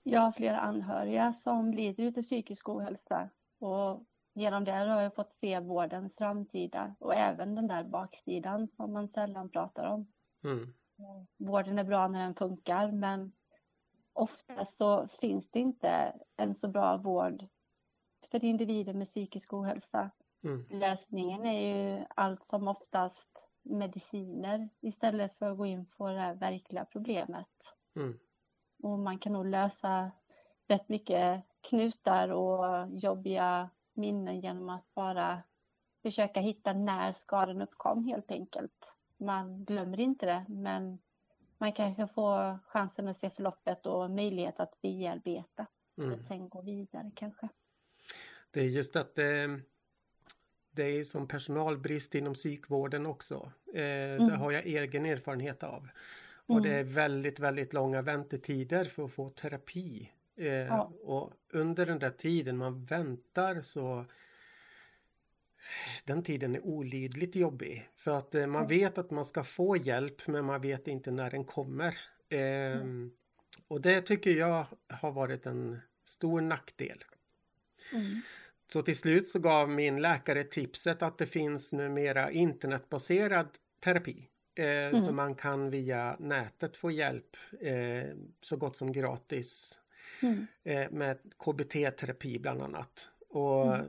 Jag 0.03 0.21
har 0.21 0.31
flera 0.31 0.59
anhöriga 0.59 1.33
som 1.33 1.73
lider 1.73 2.07
av 2.07 2.21
psykisk 2.21 2.69
ohälsa 2.69 3.29
och 3.59 4.05
genom 4.33 4.63
det 4.63 4.71
har 4.71 5.01
jag 5.01 5.15
fått 5.15 5.31
se 5.31 5.59
vårdens 5.59 6.15
framsida 6.15 6.95
och 6.99 7.15
även 7.15 7.55
den 7.55 7.67
där 7.67 7.83
baksidan 7.83 8.67
som 8.67 8.93
man 8.93 9.09
sällan 9.09 9.49
pratar 9.49 9.85
om. 9.85 10.07
Mm. 10.43 10.73
Vården 11.37 11.79
är 11.79 11.83
bra 11.83 12.07
när 12.07 12.23
den 12.23 12.35
funkar 12.35 12.91
men 12.91 13.31
ofta 14.13 14.65
så 14.65 15.07
finns 15.07 15.49
det 15.51 15.59
inte 15.59 16.13
en 16.37 16.55
så 16.55 16.67
bra 16.67 16.97
vård 16.97 17.45
för 18.31 18.45
individer 18.45 18.93
med 18.93 19.07
psykisk 19.07 19.53
ohälsa. 19.53 20.11
Mm. 20.43 20.65
Lösningen 20.69 21.45
är 21.45 21.75
ju 21.75 22.05
allt 22.15 22.45
som 22.49 22.67
oftast 22.67 23.29
mediciner 23.65 24.69
istället 24.81 25.37
för 25.37 25.51
att 25.51 25.57
gå 25.57 25.65
in 25.65 25.85
på 25.85 26.07
det 26.07 26.19
här 26.19 26.33
verkliga 26.33 26.85
problemet. 26.85 27.47
Mm. 27.95 28.19
Och 28.83 28.99
man 28.99 29.19
kan 29.19 29.33
nog 29.33 29.45
lösa 29.45 30.11
rätt 30.67 30.89
mycket 30.89 31.43
knutar 31.61 32.29
och 32.29 32.87
jobbiga 32.91 33.69
minnen 33.93 34.39
genom 34.39 34.69
att 34.69 34.93
bara 34.93 35.43
försöka 36.01 36.39
hitta 36.39 36.73
när 36.73 37.13
skadan 37.13 37.61
uppkom 37.61 38.05
helt 38.05 38.31
enkelt. 38.31 38.85
Man 39.17 39.65
glömmer 39.65 39.99
inte 39.99 40.25
det 40.25 40.45
men 40.47 40.99
man 41.57 41.73
kanske 41.73 42.07
får 42.07 42.59
chansen 42.67 43.07
att 43.07 43.17
se 43.17 43.29
förloppet 43.29 43.85
och 43.85 44.11
möjlighet 44.11 44.59
att 44.59 44.81
bearbeta. 44.81 45.65
Mm. 45.97 46.13
Att 46.13 46.27
sen 46.27 46.49
gå 46.49 46.61
vidare 46.61 47.11
kanske. 47.15 47.49
Det 48.51 48.59
är 48.59 48.63
just 48.63 48.95
att 48.95 49.17
eh, 49.17 49.25
det 50.75 50.83
är 50.83 51.03
som 51.03 51.27
personalbrist 51.27 52.15
inom 52.15 52.33
psykvården 52.33 53.05
också. 53.05 53.51
Eh, 53.73 53.81
Mm. 54.15 54.27
Det 54.27 54.35
har 54.35 54.51
jag 54.51 54.65
egen 54.65 55.05
erfarenhet 55.05 55.63
av. 55.63 55.87
Och 56.47 56.61
det 56.61 56.69
är 56.73 56.83
väldigt, 56.83 57.39
väldigt 57.39 57.73
långa 57.73 58.01
väntetider 58.01 58.83
för 58.85 59.05
att 59.05 59.13
få 59.13 59.29
terapi. 59.29 60.11
Eh, 60.37 60.47
Ja. 60.53 60.91
Och 61.01 61.33
under 61.49 61.85
den 61.85 61.99
där 61.99 62.09
tiden 62.09 62.57
man 62.57 62.85
väntar 62.85 63.61
så 63.61 64.05
den 66.05 66.23
tiden 66.23 66.55
är 66.55 66.65
olidligt 66.65 67.35
jobbig. 67.35 67.89
För 67.95 68.17
att 68.17 68.35
eh, 68.35 68.47
man 68.47 68.61
Ja. 68.61 68.67
vet 68.67 68.97
att 68.97 69.11
man 69.11 69.25
ska 69.25 69.43
få 69.43 69.77
hjälp 69.77 70.27
men 70.27 70.45
man 70.45 70.61
vet 70.61 70.87
inte 70.87 71.11
när 71.11 71.29
den 71.31 71.45
kommer. 71.45 71.97
Ehm, 72.29 73.11
Och 73.67 73.81
det 73.81 74.01
tycker 74.01 74.31
jag 74.31 74.65
har 74.89 75.11
varit 75.11 75.45
en 75.45 75.79
stor 76.05 76.41
nackdel. 76.41 77.03
Mm. 77.93 78.21
Så 78.67 78.81
till 78.81 78.97
slut 78.97 79.27
så 79.27 79.39
gav 79.39 79.69
min 79.69 80.01
läkare 80.01 80.43
tipset 80.43 81.01
att 81.01 81.17
det 81.17 81.25
finns 81.25 81.73
numera 81.73 82.31
internetbaserad 82.31 83.47
terapi. 83.83 84.27
Eh, 84.55 84.99
Så 84.99 85.11
man 85.11 85.35
kan 85.35 85.69
via 85.69 86.15
nätet 86.19 86.77
få 86.77 86.91
hjälp 86.91 87.37
eh, 87.61 88.15
så 88.41 88.57
gott 88.57 88.77
som 88.77 88.91
gratis 88.91 89.79
Mm. 90.21 90.47
eh, 90.63 90.91
med 90.91 91.17
KBT-terapi 91.39 92.39
bland 92.39 92.61
annat. 92.61 93.09
Och 93.29 93.75
Mm. 93.75 93.87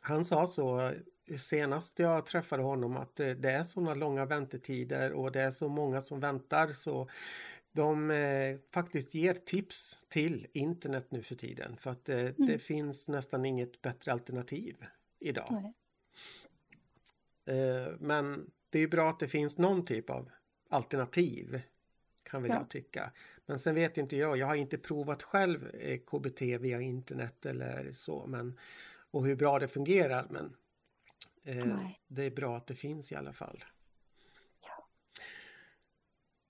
han 0.00 0.24
sa 0.24 0.46
så 0.46 0.92
senast 1.36 1.98
jag 1.98 2.26
träffade 2.26 2.62
honom 2.62 2.96
att 2.96 3.20
eh, 3.20 3.28
det 3.30 3.50
är 3.50 3.62
sådana 3.62 3.94
långa 3.94 4.24
väntetider 4.24 5.12
och 5.12 5.32
det 5.32 5.40
är 5.42 5.50
så 5.50 5.68
många 5.68 6.00
som 6.00 6.20
väntar 6.20 6.68
så 6.72 7.08
de 7.74 8.10
eh, 8.10 8.56
faktiskt 8.70 9.14
ger 9.14 9.34
tips 9.34 10.02
till 10.08 10.46
internet 10.52 11.06
nu 11.10 11.22
för 11.22 11.34
tiden 11.34 11.76
för 11.76 11.90
att 11.90 12.08
eh, 12.08 12.24
det 12.36 12.58
finns 12.58 13.08
nästan 13.08 13.44
inget 13.44 13.82
bättre 13.82 14.12
alternativ 14.12 14.76
idag. 15.18 15.72
Eh, 17.44 17.92
men 17.98 18.50
det 18.70 18.78
är 18.78 18.88
bra 18.88 19.10
att 19.10 19.18
det 19.18 19.28
finns 19.28 19.58
någon 19.58 19.84
typ 19.84 20.10
av 20.10 20.30
alternativ 20.68 21.62
kan 22.22 22.42
väl 22.42 22.50
Ja. 22.50 22.56
jag 22.56 22.70
tycka. 22.70 23.12
Men 23.46 23.58
sen 23.58 23.74
vet 23.74 23.98
inte 23.98 24.16
jag, 24.16 24.36
jag 24.36 24.46
har 24.46 24.54
inte 24.54 24.78
provat 24.78 25.22
själv 25.22 25.68
eh, 25.74 25.98
KBT 25.98 26.42
via 26.42 26.80
internet 26.80 27.46
eller 27.46 27.92
så 27.92 28.26
men 28.26 28.58
och 29.10 29.26
hur 29.26 29.34
bra 29.36 29.58
det 29.58 29.68
fungerar 29.68 30.26
men 30.30 30.56
eh, 31.42 31.88
det 32.06 32.22
är 32.24 32.30
bra 32.30 32.56
att 32.56 32.66
det 32.66 32.74
finns 32.74 33.12
i 33.12 33.14
alla 33.14 33.32
fall. 33.32 33.64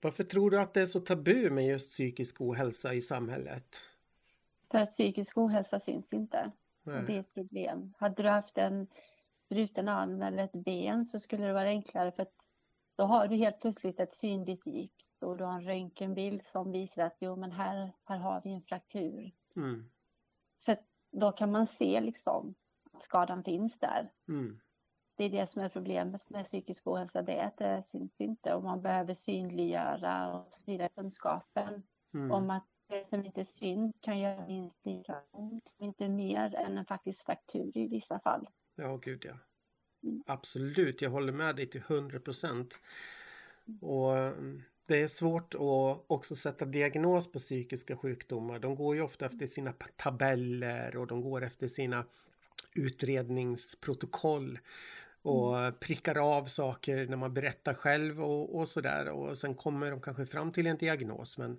Varför 0.05 0.23
tror 0.23 0.51
du 0.51 0.59
att 0.59 0.73
det 0.73 0.81
är 0.81 0.85
så 0.85 0.99
tabu 0.99 1.49
med 1.49 1.65
just 1.65 1.89
psykisk 1.89 2.41
ohälsa 2.41 2.93
i 2.93 3.01
samhället? 3.01 3.75
För 4.71 4.77
att 4.77 4.89
psykisk 4.89 5.37
ohälsa 5.37 5.79
syns 5.79 6.13
inte. 6.13 6.51
Nej. 6.83 7.03
det 7.07 7.15
är 7.15 7.19
ett 7.19 7.33
problem. 7.33 7.93
Hade 7.97 8.23
du 8.23 8.29
haft 8.29 8.57
en 8.57 8.87
bruten 9.49 9.87
arm 9.87 10.21
eller 10.21 10.43
ett 10.43 10.65
ben 10.65 11.05
så 11.05 11.19
skulle 11.19 11.45
det 11.45 11.53
vara 11.53 11.67
enklare 11.67 12.11
för 12.11 12.23
att 12.23 12.47
då 12.95 13.03
har 13.03 13.27
du 13.27 13.35
helt 13.35 13.61
plötsligt 13.61 13.99
ett 13.99 14.15
synligt 14.15 14.67
gips 14.67 15.17
och 15.21 15.37
du 15.37 15.43
har 15.43 15.53
en 15.53 15.65
röntgenbild 15.65 16.45
som 16.45 16.71
visar 16.71 17.03
att 17.03 17.17
jo 17.19 17.35
men 17.35 17.51
här, 17.51 17.91
här 18.03 18.17
har 18.17 18.41
vi 18.43 18.53
en 18.53 18.61
fraktur. 18.61 19.31
Mm. 19.55 19.89
För 20.65 20.77
då 21.11 21.31
kan 21.31 21.51
man 21.51 21.67
se 21.67 22.01
liksom 22.01 22.55
att 22.91 23.03
skadan 23.03 23.43
finns 23.43 23.79
där. 23.79 24.11
Mm. 24.27 24.59
Det 25.17 25.23
är 25.23 25.29
det 25.29 25.49
som 25.49 25.61
är 25.61 25.69
problemet 25.69 26.29
med 26.29 26.45
psykisk 26.45 26.87
ohälsa, 26.87 27.21
det 27.21 27.33
är 27.33 27.47
att 27.47 27.57
det 27.57 27.83
syns 27.83 28.21
inte 28.21 28.53
och 28.53 28.63
man 28.63 28.81
behöver 28.81 29.13
synliggöra 29.13 30.33
och 30.33 30.53
sprida 30.53 30.89
kunskapen 30.89 31.83
Mm. 32.15 32.31
om 32.31 32.49
att 32.49 32.65
det 32.87 33.09
som 33.09 33.25
inte 33.25 33.45
syns 33.45 33.99
kan 33.99 34.19
göra 34.19 34.47
minst 34.47 34.85
lika 34.85 35.21
ont, 35.31 35.73
inte 35.77 36.09
mer 36.09 36.55
än 36.55 36.77
en 36.77 36.85
faktisk 36.85 37.25
fraktur 37.25 37.77
i 37.77 37.87
vissa 37.87 38.19
fall. 38.19 38.47
Ja, 38.75 38.97
gud 38.97 39.25
ja. 39.25 39.37
Mm. 40.03 40.23
Absolut, 40.27 41.01
jag 41.01 41.09
håller 41.09 41.33
med 41.33 41.55
dig 41.55 41.69
till 41.69 41.81
100 41.87 42.19
procent. 42.19 42.79
Och 43.81 44.17
mm, 44.17 44.61
det 44.85 45.01
är 45.01 45.07
svårt 45.07 45.53
att 45.53 46.05
också 46.07 46.35
sätta 46.35 46.65
diagnos 46.65 47.31
på 47.31 47.39
psykiska 47.39 47.97
sjukdomar. 47.97 48.59
De 48.59 48.75
går 48.75 48.95
ju 48.95 49.01
ofta 49.01 49.25
efter 49.25 49.47
sina 49.47 49.73
tabeller 49.95 50.95
och 50.97 51.07
de 51.07 51.21
går 51.21 51.43
efter 51.43 51.67
sina 51.67 52.05
utredningsprotokoll 52.75 54.59
och 55.25 55.79
prickar 55.79 56.17
av 56.17 56.45
saker 56.45 57.07
när 57.07 57.17
man 57.17 57.33
berättar 57.33 57.73
själv 57.73 58.23
och, 58.23 58.55
och 58.55 58.67
sådär. 58.67 59.09
Och 59.09 59.37
sen 59.37 59.55
kommer 59.55 59.91
de 59.91 60.01
kanske 60.01 60.25
fram 60.25 60.51
till 60.51 60.67
en 60.67 60.77
diagnos 60.77 61.37
men 61.37 61.57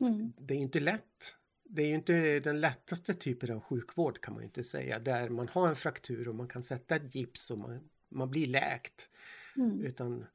Mm. 0.00 0.32
det 0.38 0.54
är 0.54 0.58
inte 0.58 0.80
lätt. 0.80 1.36
Det 1.64 1.82
är 1.82 1.86
ju 1.86 1.94
inte 1.94 2.40
den 2.40 2.60
lättaste 2.60 3.14
typen 3.14 3.52
av 3.54 3.60
sjukvård 3.60 4.20
kan 4.20 4.34
man 4.34 4.42
ju 4.42 4.46
inte 4.46 4.62
säga. 4.62 4.98
Där 4.98 5.28
man 5.28 5.48
har 5.48 5.68
en 5.68 5.76
fraktur 5.76 6.28
och 6.28 6.34
man 6.34 6.48
kan 6.48 6.62
sätta 6.62 6.96
ett 6.96 7.14
gips 7.14 7.50
och 7.50 7.58
man, 7.58 7.80
man 8.08 8.30
blir 8.30 8.46
läkt. 8.46 9.08
Mm. 9.56 9.80
Utan 9.80 10.26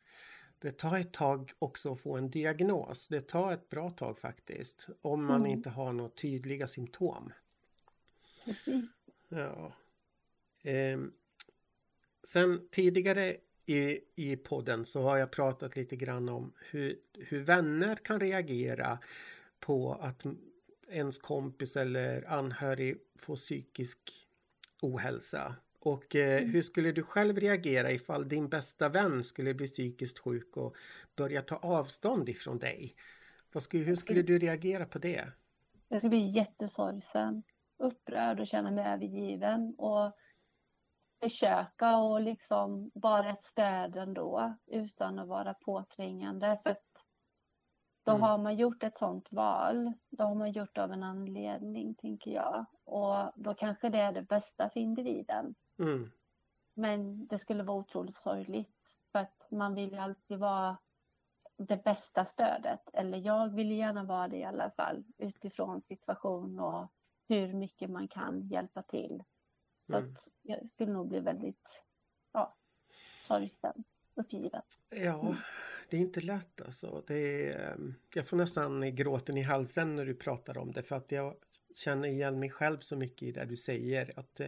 det 0.59 0.77
tar 0.77 0.97
ett 0.97 1.13
tag 1.13 1.51
också 1.59 1.93
att 1.93 1.99
få 2.01 2.17
en 2.17 2.29
diagnos. 2.29 3.07
Det 3.07 3.21
tar 3.27 3.51
ett 3.53 3.69
bra 3.69 3.89
tag 3.89 4.19
faktiskt. 4.19 4.87
Om 5.01 5.25
man 5.25 5.39
Mm. 5.41 5.51
inte 5.51 5.69
har 5.69 5.93
några 5.93 6.09
tydliga 6.09 6.67
symptom. 6.67 7.31
Precis. 8.45 9.09
Ja. 9.29 9.73
Ehm, 10.63 11.11
sen 12.27 12.67
tidigare 12.71 13.37
i, 13.65 13.99
i 14.15 14.35
podden 14.35 14.85
så 14.85 15.01
har 15.01 15.17
jag 15.17 15.31
pratat 15.31 15.75
lite 15.75 15.95
grann 15.95 16.29
om 16.29 16.53
hur, 16.71 16.97
hur 17.13 17.39
vänner 17.39 17.95
kan 17.95 18.19
reagera 18.19 18.99
på 19.59 19.93
att 19.93 20.23
ens 20.89 21.17
kompis 21.17 21.77
eller 21.77 22.29
anhörig 22.29 22.97
får 23.15 23.35
psykisk 23.35 23.97
ohälsa. 24.81 25.55
Och 25.79 26.15
eh, 26.15 26.43
hur 26.43 26.61
skulle 26.61 26.91
du 26.91 27.03
själv 27.03 27.39
reagera 27.39 27.91
ifall 27.91 28.27
din 28.29 28.49
bästa 28.49 28.89
vän 28.89 29.23
skulle 29.23 29.53
bli 29.53 29.67
psykiskt 29.67 30.19
sjuk 30.19 30.57
och 30.57 30.75
börja 31.15 31.41
ta 31.41 31.55
avstånd 31.55 32.29
ifrån 32.29 32.59
dig? 32.59 32.95
Skulle, 33.59 33.83
hur 33.83 33.95
skulle 33.95 34.21
du 34.21 34.39
reagera 34.39 34.85
på 34.85 34.99
det? 34.99 35.27
Jag 35.87 36.01
skulle 36.01 36.09
bli 36.09 36.27
jättesorgsen, 36.27 37.43
upprörd 37.77 38.39
och 38.39 38.47
känna 38.47 38.71
mig 38.71 38.85
övergiven 38.85 39.75
och 39.77 40.17
försöka 41.23 41.97
och 41.97 42.21
liksom 42.21 42.91
vara 42.93 43.29
ett 43.29 43.43
stöd 43.43 43.95
ändå 43.95 44.55
utan 44.65 45.19
att 45.19 45.27
vara 45.27 45.53
påträngande. 45.53 46.59
För 46.63 46.77
då 48.05 48.11
Mm. 48.11 48.21
har 48.23 48.37
man 48.37 48.55
gjort 48.55 48.83
ett 48.83 48.97
sånt 48.97 49.31
val. 49.31 49.93
Då 50.09 50.23
har 50.23 50.35
man 50.35 50.51
gjort 50.51 50.75
det 50.75 50.83
av 50.83 50.91
en 50.91 51.03
anledning, 51.03 51.95
tänker 51.95 52.31
jag. 52.31 52.65
Och 52.83 53.31
då 53.35 53.53
kanske 53.53 53.89
det 53.89 53.99
är 53.99 54.11
det 54.11 54.21
bästa 54.21 54.69
för 54.69 54.79
individen. 54.79 55.55
Mm, 55.79 56.11
Men 56.75 57.27
det 57.27 57.39
skulle 57.39 57.63
vara 57.63 57.77
otroligt 57.77 58.17
sorgligt. 58.17 58.97
För 59.11 59.19
att 59.19 59.47
man 59.51 59.75
vill 59.75 59.91
ju 59.91 59.97
alltid 59.97 60.39
vara 60.39 60.77
det 61.57 61.83
bästa 61.83 62.25
stödet. 62.25 62.89
Eller 62.93 63.17
jag 63.17 63.49
vill 63.49 63.71
gärna 63.71 64.03
vara 64.03 64.27
det 64.27 64.37
i 64.37 64.43
alla 64.43 64.71
fall. 64.71 65.03
Utifrån 65.17 65.81
situation 65.81 66.59
och 66.59 66.91
hur 67.27 67.53
mycket 67.53 67.89
man 67.89 68.07
kan 68.07 68.47
hjälpa 68.47 68.81
till. 68.81 69.23
Så 69.89 69.95
Mm. 69.97 70.11
att 70.13 70.27
jag 70.41 70.69
skulle 70.69 70.91
nog 70.93 71.07
bli 71.09 71.19
väldigt 71.19 71.83
ja, 72.33 72.55
sorgsen, 73.27 73.83
uppgiven. 74.15 74.61
Ja, 74.91 75.35
det 75.89 75.97
är 75.97 76.01
inte 76.01 76.21
lätt 76.21 76.61
alltså. 76.61 77.03
Det 77.07 77.15
är, 77.49 77.71
ehm, 77.73 77.93
jag 78.15 78.27
får 78.27 78.37
nästan 78.37 78.95
gråten 78.95 79.37
i 79.37 79.41
halsen 79.41 79.95
när 79.95 80.05
du 80.05 80.15
pratar 80.15 80.57
om 80.57 80.71
det 80.71 80.83
för 80.83 80.95
att 80.95 81.11
jag 81.11 81.35
känner 81.75 82.07
igen 82.07 82.39
mig 82.39 82.49
själv 82.49 82.79
så 82.79 82.95
mycket 82.95 83.23
i 83.23 83.31
det 83.31 83.45
du 83.45 83.55
säger. 83.55 84.19
Att 84.19 84.39
eh, 84.39 84.47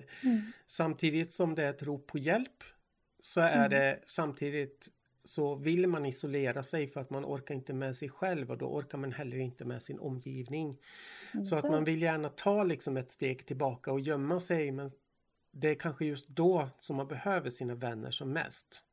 samtidigt 0.65 1.31
som 1.31 1.55
det 1.55 1.63
är 1.63 1.69
ett 1.69 1.83
rop 1.83 2.07
på 2.07 2.17
hjälp 2.17 2.63
så 3.19 3.41
är 3.41 3.55
Mm. 3.57 3.69
det 3.69 3.99
samtidigt 4.05 4.87
så 5.23 5.55
vill 5.55 5.87
man 5.87 6.05
isolera 6.05 6.63
sig 6.63 6.87
för 6.87 7.01
att 7.01 7.09
man 7.09 7.25
orkar 7.25 7.55
inte 7.55 7.73
med 7.73 7.95
sig 7.97 8.09
själv 8.09 8.51
och 8.51 8.57
då 8.57 8.65
orkar 8.65 8.97
man 8.97 9.11
heller 9.11 9.37
inte 9.37 9.65
med 9.65 9.83
sin 9.83 9.99
omgivning. 9.99 10.77
Så 11.49 11.55
att 11.55 11.63
man 11.63 11.83
vill 11.83 12.01
gärna 12.01 12.29
ta 12.29 12.63
liksom 12.63 12.97
ett 12.97 13.11
steg 13.11 13.45
tillbaka 13.45 13.91
och 13.91 13.99
gömma 13.99 14.39
sig 14.39 14.71
men 14.71 14.91
det 15.59 15.69
är 15.69 15.75
kanske 15.75 16.05
just 16.05 16.27
då 16.27 16.69
som 16.79 16.95
man 16.95 17.07
behöver 17.07 17.49
sina 17.49 17.75
vänner 17.75 18.11
som 18.11 18.33
mest. 18.33 18.83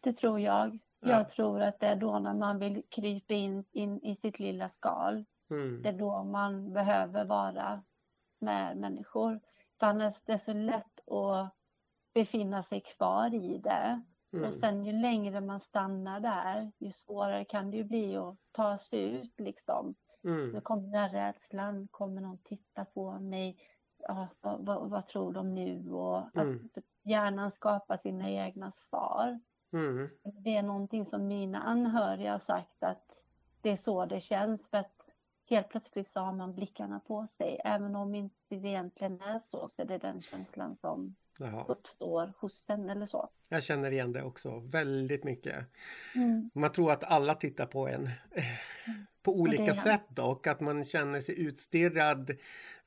Det 0.00 0.12
tror 0.12 0.40
jag. 0.40 0.78
Ja. 1.00 1.08
Jag 1.08 1.28
tror 1.28 1.60
att 1.60 1.80
det 1.80 1.86
är 1.86 1.96
då 1.96 2.18
när 2.18 2.34
man 2.34 2.58
vill 2.58 2.82
krypa 2.88 3.34
in, 3.34 3.64
in 3.72 4.02
i 4.02 4.16
sitt 4.16 4.38
lilla 4.38 4.68
skal. 4.68 5.24
Mm. 5.50 5.82
Det 5.82 5.88
är 5.88 5.92
då 5.92 6.24
man 6.24 6.72
behöver 6.72 7.24
vara 7.24 7.82
med 8.38 8.76
människor. 8.76 9.40
För 9.80 9.86
annars 9.86 10.14
är 10.26 10.32
det 10.32 10.38
så 10.38 10.52
lätt 10.52 11.08
att 11.08 11.54
befinna 12.14 12.62
sig 12.62 12.80
kvar 12.80 13.34
i 13.34 13.58
det. 13.58 14.02
Mm. 14.32 14.48
Och 14.48 14.54
sen 14.54 14.84
ju 14.84 14.92
längre 14.92 15.40
man 15.40 15.60
stannar 15.60 16.20
där, 16.20 16.72
ju 16.78 16.92
svårare 16.92 17.44
kan 17.44 17.70
det 17.70 17.76
ju 17.76 17.84
bli 17.84 18.16
att 18.16 18.36
ta 18.52 18.78
sig 18.78 19.02
ut 19.02 19.40
liksom. 19.40 19.94
Mm. 20.24 20.50
Nu 20.50 20.60
kommer 20.60 20.82
den 20.82 20.94
här 20.94 21.08
rädslan, 21.08 21.88
kommer 21.90 22.20
någon 22.20 22.38
titta 22.38 22.84
på 22.84 23.18
mig? 23.20 23.58
Ja, 24.08 24.28
vad, 24.40 24.64
vad, 24.66 24.90
vad 24.90 25.06
tror 25.06 25.32
de 25.32 25.54
nu? 25.54 25.90
Och 25.90 26.16
Mm. 26.18 26.48
alltså, 26.48 26.80
hjärnan 27.02 27.50
skapar 27.52 27.96
sina 27.96 28.30
egna 28.30 28.72
svar. 28.72 29.40
Mm. 29.72 30.08
Det 30.44 30.56
är 30.56 30.62
någonting 30.62 31.06
som 31.06 31.26
mina 31.26 31.62
anhöriga 31.62 32.32
har 32.32 32.38
sagt 32.38 32.82
att 32.82 33.02
det 33.60 33.70
är 33.70 33.76
så 33.76 34.06
det 34.06 34.20
känns 34.20 34.68
för 34.68 34.78
att 34.78 35.12
helt 35.48 35.68
plötsligt 35.68 36.10
så 36.12 36.20
har 36.20 36.32
man 36.32 36.54
blickarna 36.54 37.00
på 37.00 37.26
sig. 37.38 37.60
Även 37.64 37.96
om 37.96 38.14
inte 38.14 38.34
det 38.48 38.68
egentligen 38.68 39.20
är 39.20 39.40
så, 39.50 39.68
så 39.68 39.82
är 39.82 39.86
det 39.86 39.98
den 39.98 40.22
känslan 40.22 40.76
som 40.80 41.14
Jaha. 41.38 41.64
uppstår 41.68 42.32
hos 42.38 42.70
en 42.70 42.90
eller 42.90 43.06
så. 43.06 43.28
Jag 43.48 43.62
känner 43.62 43.90
igen 43.90 44.12
det 44.12 44.22
också 44.22 44.58
väldigt 44.58 45.24
mycket. 45.24 45.66
Mm. 46.14 46.50
Man 46.54 46.72
tror 46.72 46.92
att 46.92 47.04
alla 47.04 47.34
tittar 47.34 47.66
på 47.66 47.88
en 47.88 48.08
på 49.22 49.32
olika 49.40 49.74
sätt 49.74 50.18
och 50.18 50.46
att 50.46 50.60
man 50.60 50.84
känner 50.84 51.20
sig 51.20 51.40
utstirrad. 51.40 52.30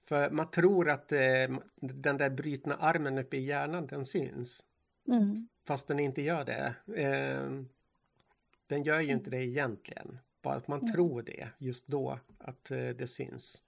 För 0.09 0.29
man 0.29 0.51
tror 0.51 0.89
att 0.89 1.11
eh, 1.11 1.47
den 1.81 2.17
där 2.17 2.29
brutna 2.29 2.75
armen 2.75 3.17
uppe 3.17 3.37
i 3.37 3.45
hjärnan 3.45 3.87
den 3.87 4.05
syns. 4.05 4.65
Mm. 5.07 5.47
Fast 5.67 5.87
den 5.87 5.99
inte 5.99 6.21
gör 6.21 6.45
det. 6.45 6.75
Eh, 7.03 7.61
den 8.67 8.83
gör 8.83 8.99
ju 8.99 9.11
inte 9.11 9.29
det 9.29 9.45
egentligen. 9.45 10.19
Bara 10.41 10.55
att 10.55 10.67
man 10.67 10.79
Mm. 10.79 10.91
tror 10.93 11.21
det 11.21 11.49
just 11.57 11.87
då 11.87 12.19
att 12.37 12.71
eh, 12.71 12.89
det 12.89 13.07
syns. 13.07 13.61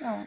Ja. 0.00 0.24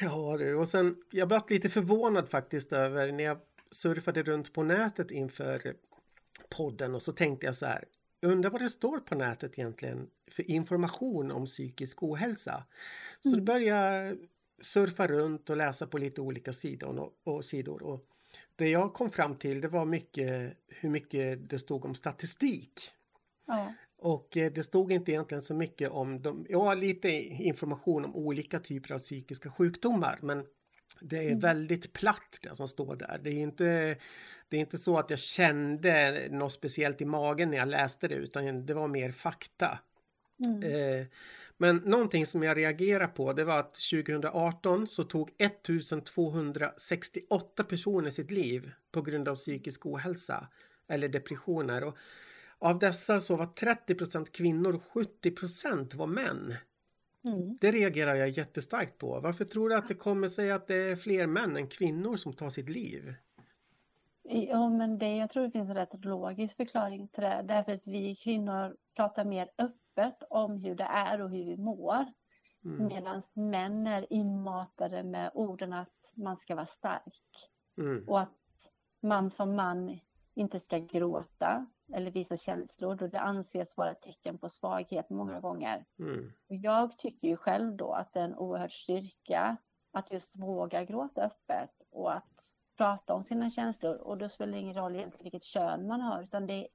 Ja 0.00 0.36
du, 0.38 0.54
och 0.54 0.68
sen 0.68 0.96
jag 1.10 1.28
blev 1.28 1.40
lite 1.48 1.68
förvånad 1.68 2.28
faktiskt 2.28 2.72
över 2.72 3.12
när 3.12 3.24
jag 3.24 3.38
surfade 3.70 4.22
runt 4.22 4.52
på 4.52 4.62
nätet 4.62 5.10
inför 5.10 5.74
podden 6.48 6.94
och 6.94 7.02
så 7.02 7.12
tänkte 7.12 7.46
jag 7.46 7.54
så 7.54 7.66
här. 7.66 7.84
Undrar 8.22 8.50
vad 8.50 8.60
det 8.60 8.68
står 8.68 8.98
på 8.98 9.14
nätet 9.14 9.58
egentligen 9.58 10.10
för 10.30 10.50
information 10.50 11.30
om 11.30 11.46
psykisk 11.46 12.02
ohälsa. 12.02 12.64
Så 13.20 13.28
Mm. 13.28 13.38
då 13.40 13.52
började 13.52 14.06
jag 14.06 14.18
surfa 14.60 15.06
runt 15.06 15.50
och 15.50 15.56
läsa 15.56 15.86
på 15.86 15.98
lite 15.98 16.20
olika 16.20 16.52
sidor 16.52 16.98
och, 16.98 17.12
och 17.24 17.44
sidor. 17.44 17.82
Och 17.82 18.04
det 18.56 18.68
jag 18.68 18.94
kom 18.94 19.10
fram 19.10 19.36
till 19.36 19.60
det 19.60 19.68
var 19.68 19.84
mycket 19.84 20.56
hur 20.68 20.90
mycket 20.90 21.48
det 21.50 21.58
stod 21.58 21.84
om 21.84 21.94
statistik. 21.94 22.80
Ja. 23.46 23.74
Och 23.96 24.36
eh, 24.36 24.52
det 24.52 24.62
stod 24.62 24.92
inte 24.92 25.12
egentligen 25.12 25.42
så 25.42 25.54
mycket 25.54 25.90
om 25.90 26.22
de, 26.22 26.46
ja 26.48 26.74
lite 26.74 27.08
information 27.10 28.04
om 28.04 28.16
olika 28.16 28.58
typer 28.60 28.94
av 28.94 28.98
psykiska 28.98 29.50
sjukdomar 29.50 30.18
men 30.22 30.46
det 31.00 31.16
är 31.18 31.26
Mm. 31.26 31.38
väldigt 31.38 31.92
platt 31.92 32.38
det 32.42 32.56
som 32.56 32.68
står 32.68 32.96
där. 32.96 33.20
Det 33.22 33.30
är 33.30 33.38
inte, 33.42 33.96
det 34.48 34.56
är 34.56 34.60
inte 34.60 34.78
så 34.78 34.98
att 34.98 35.10
jag 35.10 35.18
kände 35.18 36.28
något 36.30 36.52
speciellt 36.52 37.00
i 37.00 37.04
magen 37.04 37.50
när 37.50 37.58
jag 37.58 37.68
läste 37.68 38.08
det 38.08 38.14
utan 38.14 38.66
det 38.66 38.74
var 38.74 38.88
mer 38.88 39.10
fakta. 39.12 39.78
Mm. 40.44 40.62
Eh, 40.62 41.06
men 41.58 41.76
någonting 41.76 42.26
som 42.26 42.42
jag 42.42 42.56
reagerar 42.56 43.06
på 43.06 43.32
det 43.32 43.44
var 43.44 43.58
att 43.58 43.74
2018 43.74 44.86
så 44.86 45.04
tog 45.04 45.30
1268 45.38 47.64
personer 47.64 48.10
sitt 48.10 48.30
liv 48.30 48.70
på 48.92 49.02
grund 49.02 49.28
av 49.28 49.34
psykisk 49.34 49.86
ohälsa 49.86 50.48
eller 50.88 51.08
depressioner. 51.08 51.84
Och 51.84 51.96
av 52.58 52.78
dessa 52.78 53.20
så 53.20 53.36
var 53.36 53.46
30% 53.46 54.30
kvinnor 54.30 54.74
och 54.74 54.82
70% 54.82 55.96
var 55.96 56.06
män. 56.06 56.54
Mm. 57.24 57.56
Det 57.60 57.72
reagerar 57.72 58.14
jag 58.14 58.28
jättestarkt 58.28 58.98
på. 58.98 59.20
Varför 59.20 59.44
tror 59.44 59.68
du 59.68 59.76
att 59.76 59.88
det 59.88 59.94
kommer 59.94 60.28
sig 60.28 60.50
att 60.50 60.66
det 60.66 60.76
är 60.76 60.96
fler 60.96 61.26
män 61.26 61.56
än 61.56 61.68
kvinnor 61.68 62.16
som 62.16 62.32
tar 62.32 62.50
sitt 62.50 62.68
liv? 62.68 63.14
Ja, 64.22 64.68
men 64.68 64.98
det, 64.98 65.16
jag 65.16 65.30
tror 65.30 65.44
det 65.44 65.50
finns 65.50 65.68
en 65.68 65.74
rätt 65.74 66.04
logisk 66.04 66.56
förklaring 66.56 67.08
till 67.08 67.22
det. 67.22 67.44
Därför 67.48 67.72
att 67.72 67.86
vi 67.86 68.14
kvinnor 68.14 68.76
pratar 68.96 69.24
mer 69.24 69.48
öppet 69.58 69.87
om 70.30 70.56
hur 70.56 70.74
det 70.74 70.84
är 70.84 71.22
och 71.22 71.30
hur 71.30 71.44
vi 71.44 71.56
mår. 71.56 72.04
Mm. 72.64 72.86
Medan 72.86 73.22
män 73.32 73.86
är 73.86 74.12
inmatade 74.12 75.02
med 75.02 75.30
orden 75.34 75.72
att 75.72 76.12
man 76.14 76.36
ska 76.36 76.54
vara 76.54 76.66
stark. 76.66 77.50
Mm. 77.78 78.08
Och 78.08 78.20
att 78.20 78.30
man 79.00 79.30
som 79.30 79.56
man 79.56 79.98
inte 80.34 80.60
ska 80.60 80.78
gråta 80.78 81.66
eller 81.92 82.10
visa 82.10 82.36
känslor 82.36 82.94
då 82.94 83.06
det 83.06 83.20
anses 83.20 83.76
vara 83.76 83.90
ett 83.90 84.02
tecken 84.02 84.38
på 84.38 84.48
svaghet 84.48 85.10
många 85.10 85.40
gånger. 85.40 85.84
Mm. 85.98 86.32
Och 86.48 86.56
jag 86.56 86.98
tycker 86.98 87.28
ju 87.28 87.36
själv 87.36 87.76
då 87.76 87.92
att 87.92 88.12
det 88.12 88.20
är 88.20 88.24
en 88.24 88.38
oerhörd 88.38 88.72
styrka 88.72 89.56
att 89.92 90.12
just 90.12 90.36
våga 90.36 90.84
gråta 90.84 91.22
öppet 91.22 91.86
och 91.90 92.12
att 92.12 92.54
prata 92.76 93.14
om 93.14 93.24
sina 93.24 93.50
känslor. 93.50 93.96
Och 93.96 94.18
då 94.18 94.28
spelar 94.28 94.52
det 94.52 94.58
ingen 94.58 94.74
roll 94.74 94.96
egentligen 94.96 95.24
vilket 95.24 95.44
kön 95.44 95.86
man 95.86 96.00
har 96.00 96.22
utan 96.22 96.46
det 96.46 96.68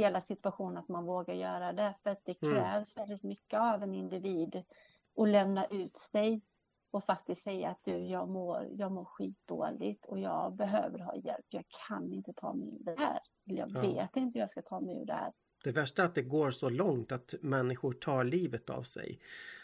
hela 0.00 0.22
situationen 0.22 0.76
att 0.76 0.88
man 0.88 1.04
vågar 1.04 1.34
göra 1.34 1.72
det. 1.72 1.94
För 2.02 2.10
att 2.10 2.20
det 2.24 2.42
Mm. 2.42 2.54
krävs 2.54 2.96
väldigt 2.96 3.22
mycket 3.22 3.60
av 3.60 3.82
en 3.82 3.94
individ 3.94 4.62
att 5.16 5.28
lämna 5.28 5.66
ut 5.66 5.96
sig 6.12 6.40
och 6.90 7.04
faktiskt 7.04 7.42
säga 7.42 7.68
att 7.68 7.80
du, 7.84 7.92
jag 7.98 8.28
mår, 8.28 8.68
jag 8.70 8.92
mår 8.92 9.04
skitdåligt 9.04 10.06
och 10.06 10.18
jag 10.18 10.52
behöver 10.56 10.98
ha 10.98 11.16
hjälp. 11.16 11.46
Jag 11.48 11.64
kan 11.88 12.12
inte 12.12 12.32
ta 12.32 12.52
mig 12.54 12.68
ur 12.68 12.84
det 12.84 12.94
här. 12.98 13.18
Eller 13.46 13.58
jag 13.58 13.70
Ja. 13.74 13.80
vet 13.80 14.16
inte 14.16 14.38
hur 14.38 14.40
jag 14.40 14.50
ska 14.50 14.62
ta 14.62 14.80
mig 14.80 14.96
ur 15.02 15.04
det 15.04 15.12
här. 15.12 15.32
Det 15.64 15.72
värsta 15.72 16.02
är 16.02 16.06
att 16.06 16.14
det 16.14 16.22
går 16.22 16.50
så 16.50 16.68
långt 16.68 17.12
att 17.12 17.34
människor 17.40 17.92
tar 17.92 18.24
livet 18.24 18.70
av 18.70 18.82
sig. 18.82 19.18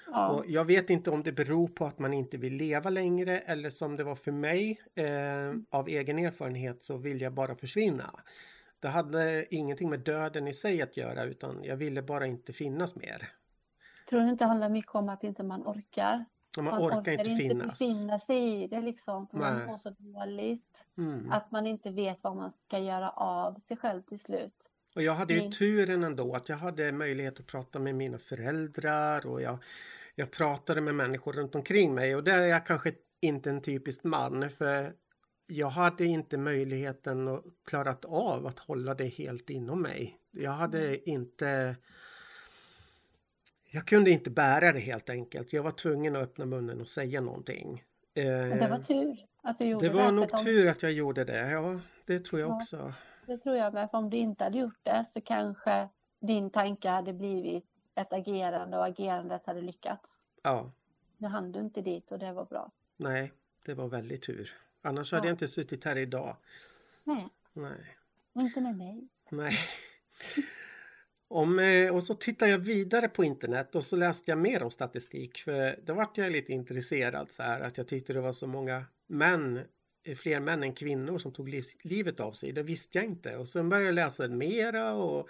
Ja, 0.06 0.28
Och 0.32 0.46
jag 0.46 0.64
vet 0.64 0.90
inte 0.90 1.10
om 1.10 1.22
det 1.22 1.32
beror 1.32 1.68
på 1.68 1.84
att 1.86 1.98
man 1.98 2.14
inte 2.14 2.36
vill 2.36 2.54
leva 2.54 2.90
längre 2.90 3.40
eller 3.40 3.70
som 3.70 3.96
det 3.96 4.04
var 4.04 4.14
för 4.16 4.32
mig. 4.32 4.80
Eh, 4.94 5.54
av 5.70 5.88
egen 5.88 6.18
erfarenhet 6.18 6.82
så 6.82 6.96
vill 6.96 7.20
jag 7.20 7.32
bara 7.32 7.54
försvinna. 7.54 8.20
Det 8.80 8.88
hade 8.88 9.54
ingenting 9.54 9.90
med 9.90 10.00
döden 10.00 10.48
i 10.48 10.54
sig 10.54 10.82
att 10.82 10.96
göra 10.96 11.24
utan 11.24 11.64
jag 11.64 11.76
ville 11.76 12.02
bara 12.02 12.26
inte 12.26 12.52
finnas 12.52 12.96
mer. 12.96 13.28
tror 14.08 14.20
du 14.20 14.28
inte 14.30 14.44
det 14.44 14.48
handlar 14.48 14.68
mycket 14.68 14.94
om 14.94 15.08
att 15.08 15.24
inte 15.24 15.42
man 15.42 15.62
orkar? 15.62 16.24
Och 16.58 16.64
man 16.64 16.82
orkar 16.82 17.12
inte 17.12 17.24
finnas. 17.24 17.78
befinna 17.78 18.20
sig 18.20 18.62
i 18.62 18.66
det 18.66 18.80
liksom. 18.80 19.26
För 19.26 19.38
man 19.38 19.66
mår 19.66 19.78
så 19.78 19.90
dåligt. 19.90 20.76
Mm. 20.98 21.32
Att 21.32 21.50
man 21.50 21.66
inte 21.66 21.90
vet 21.90 22.18
vad 22.22 22.36
man 22.36 22.52
ska 22.66 22.78
göra 22.78 23.10
av 23.10 23.54
sig 23.54 23.76
själv 23.76 24.02
till 24.02 24.18
slut. 24.18 24.70
Och 24.94 25.02
jag 25.02 25.14
hade 25.14 25.34
ju 25.34 25.40
Mm. 25.40 25.52
turen 25.52 26.04
ändå 26.04 26.34
att 26.34 26.48
jag 26.48 26.56
hade 26.56 26.92
möjlighet 26.92 27.40
att 27.40 27.46
prata 27.46 27.78
med 27.78 27.94
mina 27.94 28.18
föräldrar 28.18 29.26
och 29.26 29.42
jag, 29.42 29.58
jag 30.14 30.30
pratade 30.30 30.80
med 30.80 30.94
människor 30.94 31.32
runt 31.32 31.54
omkring 31.54 31.94
mig 31.94 32.16
och 32.16 32.24
där 32.24 32.38
är 32.38 32.46
jag 32.46 32.66
kanske 32.66 32.92
inte 33.20 33.50
en 33.50 33.62
typisk 33.62 34.04
man 34.04 34.50
för 34.50 34.92
jag 35.46 35.68
hade 35.68 36.04
inte 36.04 36.36
möjligheten 36.38 37.28
och 37.28 37.44
klarat 37.64 38.04
av 38.04 38.46
att 38.46 38.58
hålla 38.58 38.94
det 38.94 39.06
helt 39.08 39.50
inom 39.50 39.82
mig. 39.82 40.18
Jag 40.30 40.50
hade 40.50 41.10
inte 41.10 41.76
jag 43.70 43.86
kunde 43.86 44.10
inte 44.10 44.30
bära 44.30 44.72
det 44.72 44.80
helt 44.80 45.10
enkelt. 45.10 45.52
Jag 45.52 45.62
var 45.62 45.70
tvungen 45.70 46.16
att 46.16 46.22
öppna 46.22 46.46
munnen 46.46 46.80
och 46.80 46.88
säga 46.88 47.20
någonting. 47.20 47.84
Men 48.14 48.58
det 48.58 48.68
var 48.68 48.76
Eh, 48.76 48.82
tur 48.82 49.26
att 49.42 49.58
du 49.58 49.66
gjorde 49.66 49.88
det 49.88 49.92
det. 49.92 50.02
var 50.02 50.12
nog 50.12 50.44
tur 50.44 50.68
att 50.68 50.82
jag 50.82 50.92
gjorde 50.92 51.24
det. 51.24 51.50
Ja, 51.50 51.80
det 52.06 52.20
tror 52.20 52.40
jag 52.40 52.50
Ja. 52.50 52.56
också. 52.56 52.92
Det 53.26 53.38
tror 53.38 53.56
jag 53.56 53.74
med. 53.74 53.90
För 53.90 53.98
om 53.98 54.10
du 54.10 54.16
inte 54.16 54.44
hade 54.44 54.58
gjort 54.58 54.80
det 54.82 55.04
så 55.12 55.20
kanske 55.20 55.88
din 56.20 56.50
tanke 56.50 56.88
hade 56.88 57.12
blivit 57.12 57.64
ett 57.94 58.12
agerande 58.12 58.76
och 58.78 58.84
agerandet 58.86 59.46
hade 59.46 59.60
lyckats. 59.60 60.20
Ja. 60.42 60.72
Nu 61.18 61.28
hann 61.28 61.52
du 61.52 61.60
inte 61.60 61.80
dit 61.82 62.12
och 62.12 62.18
det 62.18 62.32
var 62.32 62.44
bra. 62.44 62.72
Nej, 62.96 63.32
det 63.66 63.74
var 63.74 63.88
väldigt 63.88 64.22
tur. 64.22 64.50
Annars 64.86 65.12
hade 65.12 65.24
Ja. 65.26 65.28
jag 65.30 65.34
inte 65.34 65.48
suttit 65.48 65.84
här 65.84 65.96
idag. 65.98 66.36
Nej, 67.04 67.28
Nej, 67.52 67.96
inte 68.38 68.60
med 68.60 68.76
mig. 68.76 69.08
nej. 69.30 69.58
Om, 71.28 71.58
eh, 71.58 71.94
och 71.94 72.02
så 72.02 72.14
tittar 72.14 72.46
jag 72.46 72.58
vidare 72.58 73.08
på 73.08 73.24
internet 73.24 73.74
och 73.74 73.84
så 73.84 73.96
läste 73.96 74.30
jag 74.30 74.38
mer 74.38 74.62
om 74.62 74.70
statistik. 74.70 75.38
För 75.38 75.80
då 75.84 75.94
vart 75.94 76.18
jag 76.18 76.32
lite 76.32 76.52
intresserad 76.52 77.32
så 77.32 77.42
här 77.42 77.60
att 77.60 77.78
jag 77.78 77.88
tyckte 77.88 78.12
det 78.12 78.20
var 78.20 78.32
så 78.32 78.46
många 78.46 78.84
män, 79.06 79.60
eh, 80.04 80.16
fler 80.16 80.40
män 80.40 80.62
än 80.62 80.72
kvinnor 80.74 81.18
som 81.18 81.32
tog 81.32 81.48
liv- 81.48 81.64
livet 81.82 82.20
av 82.20 82.32
sig. 82.32 82.52
Det 82.52 82.62
visste 82.62 82.98
jag 82.98 83.04
inte. 83.04 83.36
Och 83.36 83.48
sen 83.48 83.68
började 83.68 83.86
jag 83.86 83.94
läsa 83.94 84.28
mera 84.28 84.92
och 84.94 85.28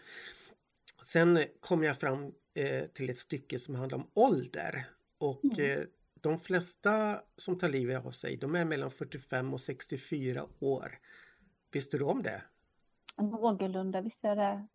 sen 1.02 1.44
kom 1.60 1.82
jag 1.82 1.98
fram 1.98 2.32
eh, 2.54 2.86
till 2.86 3.10
ett 3.10 3.18
stycke 3.18 3.58
som 3.58 3.74
handlar 3.74 3.98
om 3.98 4.10
ålder. 4.14 4.84
Och 5.18 5.44
Mm. 5.44 5.60
eh, 5.80 5.84
de 6.26 6.38
flesta 6.38 7.20
som 7.36 7.58
tar 7.58 7.68
livet 7.68 8.06
av 8.06 8.10
sig, 8.10 8.36
de 8.36 8.54
är 8.54 8.64
mellan 8.64 8.90
45 8.90 9.54
och 9.54 9.60
64 9.60 10.46
år. 10.60 10.98
Visste 11.72 11.98
du 11.98 12.04
om 12.04 12.22
det? 12.22 12.42
Någorlunda 13.16 14.00
visst 14.00 14.24
är 14.24 14.36
det. 14.36 14.66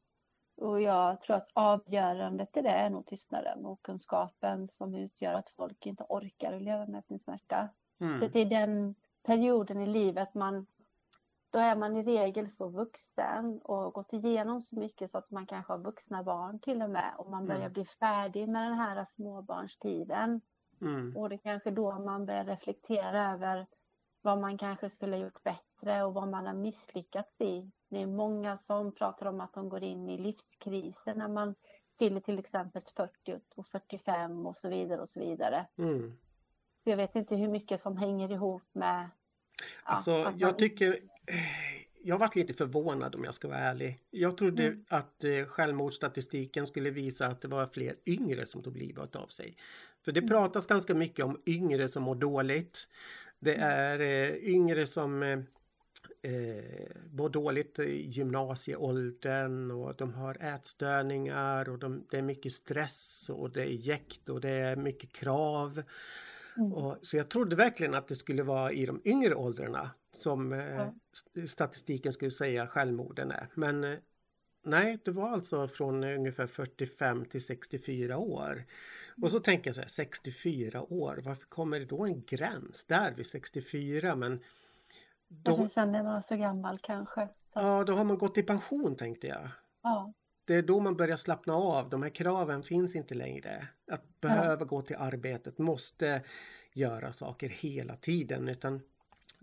Och 0.56 0.82
jag 0.82 1.22
tror 1.22 1.36
att 1.36 1.50
avgörandet 1.54 2.58
i 2.58 2.62
det 2.62 2.70
är 2.70 2.90
nog 2.90 3.06
tystnaden 3.06 3.66
och 3.66 3.82
kunskapen 3.82 4.68
som 4.68 4.96
utgör 4.96 5.34
att 5.34 5.50
folk 5.50 5.86
inte 5.86 6.04
orkar 6.10 6.54
att 6.54 6.62
leva 6.62 6.86
med 6.86 7.06
sin 7.06 7.20
smärta. 7.20 7.70
Mm. 8.00 8.20
Det 8.20 8.42
är 8.42 8.46
den 8.46 8.96
perioden 9.24 9.82
i 9.82 9.86
livet 9.86 10.34
man 10.34 10.66
då 11.50 11.60
är 11.60 11.76
man 11.76 11.98
i 11.98 12.04
regel 12.04 12.50
så 12.50 12.68
vuxen 12.68 13.60
och 13.64 13.94
gått 13.94 14.14
igenom 14.14 14.62
så 14.62 14.76
mycket 14.80 15.12
så 15.12 15.18
att 15.18 15.32
man 15.32 15.46
kanske 15.46 15.74
har 15.74 15.80
vuxna 15.80 16.24
barn 16.24 16.60
till 16.60 16.82
och 16.82 16.90
med 16.90 17.14
och 17.18 17.32
man 17.32 17.46
börjar 17.46 17.62
Mm. 17.62 17.74
bli 17.74 17.86
färdig 17.86 18.50
med 18.50 18.72
den 18.72 18.78
här 18.78 19.06
småbarnstiden. 19.06 20.42
Mm. 20.82 21.18
Och 21.18 21.30
det 21.30 21.36
är 21.36 21.38
kanske 21.38 21.72
då 21.72 22.00
man 22.00 22.26
börjar 22.26 22.46
reflektera 22.46 23.32
över 23.32 23.68
vad 24.22 24.38
man 24.38 24.58
kanske 24.58 24.90
skulle 24.90 25.16
ha 25.16 25.24
gjort 25.24 25.44
bättre 25.44 26.04
och 26.04 26.14
vad 26.14 26.28
man 26.28 26.46
har 26.46 26.54
misslyckats 26.54 27.42
i. 27.42 27.72
Det 27.90 28.02
är 28.02 28.08
många 28.08 28.58
som 28.58 28.96
pratar 28.96 29.26
om 29.26 29.42
att 29.42 29.54
de 29.54 29.70
går 29.70 29.84
in 29.84 30.10
i 30.10 30.18
livskriser 30.18 31.16
när 31.16 31.28
man 31.28 31.56
fyller 32.00 32.20
till 32.20 32.40
exempel 32.40 32.82
40 32.96 33.40
och 33.56 33.68
45 33.68 34.46
och 34.46 34.58
så 34.58 34.70
vidare 34.70 35.02
och 35.02 35.10
så 35.10 35.20
vidare. 35.20 35.68
Mm. 35.78 36.18
Så 36.84 36.90
jag 36.90 36.98
vet 36.98 37.16
inte 37.16 37.36
hur 37.36 37.48
mycket 37.48 37.82
som 37.82 37.98
hänger 37.98 38.32
ihop 38.32 38.64
med 38.74 39.10
ja, 39.86 39.92
Alltså, 39.92 40.12
man 40.12 40.40
jag 40.40 40.58
tycker... 40.58 41.00
Jag 42.04 42.18
varit 42.18 42.36
lite 42.36 42.54
förvånad 42.54 43.16
om 43.16 43.24
jag 43.24 43.34
ska 43.34 43.48
vara 43.48 43.60
ärlig. 43.60 44.00
Jag 44.12 44.38
trodde 44.38 44.64
Mm. 44.68 44.86
att 44.88 45.24
eh, 45.24 45.46
självmordsstatistiken 45.46 46.68
skulle 46.68 46.90
visa 46.90 47.28
att 47.28 47.42
det 47.42 47.48
var 47.48 47.66
fler 47.68 47.96
yngre 48.06 48.46
som 48.46 48.64
tog 48.64 48.78
livet 48.78 49.16
av 49.16 49.28
sig. 49.28 49.58
För 50.06 50.12
det 50.12 50.20
Mm. 50.20 50.30
pratas 50.30 50.68
ganska 50.68 50.96
mycket 50.96 51.26
om 51.26 51.42
yngre 51.46 51.88
som 51.88 52.04
mår 52.04 52.16
dåligt. 52.16 52.90
Det 53.40 53.54
Mm. 53.56 53.70
är 53.70 54.00
eh, 54.00 54.36
yngre 54.36 54.88
som 54.88 55.24
eh, 55.24 55.40
eh, 56.22 56.64
mår 57.12 57.30
dåligt 57.30 57.80
i 57.80 58.08
gymnasieåldern 58.10 59.72
och 59.72 59.96
de 59.96 60.14
har 60.14 60.44
ätstörningar 60.44 61.70
och 61.70 61.80
de, 61.80 62.06
det 62.10 62.18
är 62.18 62.22
mycket 62.22 62.52
stress 62.52 63.30
och 63.34 63.52
det 63.52 63.62
är 63.62 63.66
jäkt 63.88 64.30
och 64.30 64.42
det 64.42 64.50
är 64.50 64.76
mycket 64.76 65.12
krav. 65.14 65.84
Mm. 66.58 66.74
Och, 66.74 66.98
så 67.02 67.18
jag 67.18 67.30
trodde 67.30 67.56
verkligen 67.56 67.94
att 67.94 68.08
det 68.08 68.16
skulle 68.16 68.44
vara 68.44 68.72
i 68.72 68.86
de 68.86 69.02
yngre 69.06 69.36
åldrarna 69.36 69.90
som 70.12 70.54
eh, 70.54 70.90
statistiken 71.46 72.14
skulle 72.14 72.32
säga 72.32 72.68
självmorden 72.68 73.32
är. 73.32 73.48
Men 73.54 73.84
eh, 73.84 74.00
nej, 74.64 75.00
det 75.06 75.12
var 75.12 75.30
alltså 75.30 75.68
från 75.68 76.04
ungefär 76.04 76.48
45 76.48 77.26
till 77.26 77.46
64 77.46 78.18
år. 78.18 78.66
Och 79.22 79.32
så 79.32 79.38
mm. 79.38 79.44
tänker 79.44 79.70
jag 79.70 79.76
så 79.76 79.82
här, 79.82 79.88
64 79.88 80.82
år, 80.82 81.22
varför 81.26 81.46
kommer 81.46 81.80
det 81.80 81.86
då 81.86 82.06
en 82.06 82.24
gräns 82.26 82.86
där 82.86 83.12
vid 83.12 83.28
64? 83.28 84.16
Men 84.16 84.40
då, 85.28 85.70
sen 85.70 85.92
när 85.92 86.04
man 86.04 86.14
var 86.14 86.22
så 86.22 86.36
gammal 86.36 86.80
kanske. 86.80 87.28
Så. 87.28 87.60
Ja, 87.60 87.84
då 87.84 87.94
har 87.94 88.04
man 88.04 88.18
gått 88.18 88.38
i 88.38 88.44
pension 88.44 88.96
tänkte 88.96 89.28
jag. 89.28 89.50
Ja. 89.84 90.14
Det 90.46 90.56
är 90.56 90.62
då 90.62 90.80
man 90.80 90.98
börjar 90.98 91.18
slappna 91.18 91.54
av. 91.54 91.90
De 91.90 92.04
här 92.04 92.10
kraven 92.10 92.64
finns 92.64 92.96
inte 92.96 93.16
längre. 93.16 93.68
Att 93.92 94.22
behöva 94.22 94.62
ja. 94.62 94.66
gå 94.66 94.82
till 94.82 94.96
arbetet, 94.96 95.58
måste 95.58 96.22
göra 96.74 97.14
saker 97.14 97.50
hela 97.50 97.96
tiden. 97.96 98.48
Utan 98.48 98.82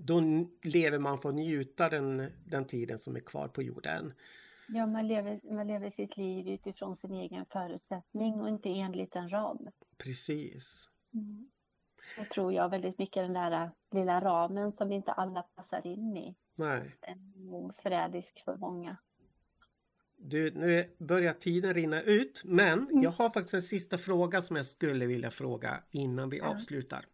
då 0.00 0.20
lever 0.62 0.98
man 0.98 1.18
för 1.18 1.28
att 1.28 1.34
njuta 1.34 1.88
den, 1.88 2.32
den 2.44 2.64
tiden 2.64 2.98
som 2.98 3.16
är 3.16 3.20
kvar 3.20 3.48
på 3.48 3.62
jorden. 3.62 4.12
Ja, 4.68 4.86
man 4.86 5.08
lever, 5.08 5.40
man 5.54 5.66
lever 5.66 5.90
sitt 5.90 6.16
liv 6.16 6.48
utifrån 6.48 6.96
sin 6.96 7.14
egen 7.14 7.44
förutsättning 7.46 8.40
och 8.40 8.48
inte 8.48 8.68
enligt 8.68 9.16
en 9.16 9.28
ram. 9.28 9.68
Precis. 9.96 10.90
Mm. 11.14 11.50
Det 12.16 12.24
tror 12.24 12.52
jag 12.52 12.68
väldigt 12.68 12.98
mycket 12.98 13.24
den 13.24 13.32
där 13.32 13.70
lilla 13.90 14.20
ramen 14.20 14.72
som 14.72 14.92
inte 14.92 15.12
alla 15.12 15.42
passar 15.42 15.86
in 15.86 16.16
i. 16.16 16.34
Nej. 16.54 16.96
Den 17.00 17.34
är 17.36 17.50
nog 17.50 17.74
förrädisk 17.82 18.44
för 18.44 18.56
många. 18.56 18.96
Du, 20.16 20.50
nu 20.50 20.94
börjar 20.98 21.32
tiden 21.32 21.74
rinna 21.74 22.02
ut, 22.02 22.42
men 22.44 22.78
mm. 22.78 23.02
jag 23.02 23.10
har 23.10 23.30
faktiskt 23.30 23.54
en 23.54 23.62
sista 23.62 23.98
fråga 23.98 24.42
som 24.42 24.56
jag 24.56 24.66
skulle 24.66 25.06
vilja 25.06 25.30
fråga 25.30 25.82
innan 25.90 26.30
vi 26.30 26.38
ja. 26.38 26.46
avslutar. 26.46 27.06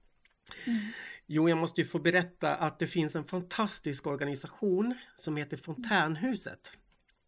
Mm. 0.67 0.81
Jo, 1.27 1.49
jag 1.49 1.59
måste 1.59 1.81
ju 1.81 1.87
få 1.87 1.99
berätta 1.99 2.55
att 2.55 2.79
det 2.79 2.87
finns 2.87 3.17
en 3.17 3.25
fantastisk 3.25 4.07
organisation 4.07 4.95
som 5.17 5.37
heter 5.37 5.57
Fontänhuset. 5.57 6.79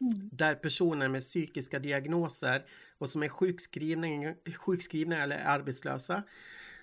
Mm. 0.00 0.30
Där 0.32 0.54
personer 0.54 1.08
med 1.08 1.20
psykiska 1.22 1.78
diagnoser 1.78 2.64
och 2.98 3.10
som 3.10 3.22
är 3.22 3.28
sjukskrivna, 3.28 4.34
sjukskrivna 4.56 5.22
eller 5.22 5.38
arbetslösa 5.44 6.22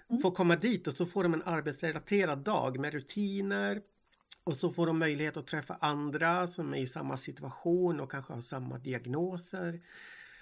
mm. 0.10 0.21
får 0.21 0.32
komma 0.32 0.56
dit 0.56 0.88
och 0.88 0.93
så 0.93 1.06
får 1.06 1.23
de 1.23 1.34
en 1.34 1.43
arbetsrelaterad 1.43 2.39
dag 2.39 2.80
med 2.80 2.93
rutiner 2.93 3.82
och 4.43 4.56
så 4.56 4.73
får 4.73 4.88
de 4.88 4.99
möjlighet 4.99 5.38
att 5.38 5.47
träffa 5.47 5.78
andra 5.82 6.47
som 6.47 6.73
är 6.73 6.78
i 6.78 6.88
samma 6.88 7.17
situation 7.17 7.99
och 7.99 8.12
kanske 8.12 8.34
har 8.34 8.41
samma 8.41 8.78
diagnoser. 8.78 9.82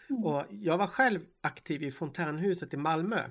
Mm. 0.09 0.23
Och 0.23 0.45
jag 0.49 0.77
var 0.77 0.87
själv 0.87 1.21
aktiv 1.41 1.83
i 1.83 1.91
Fontänhuset 1.91 2.73
i 2.73 2.77
Malmö 2.77 3.29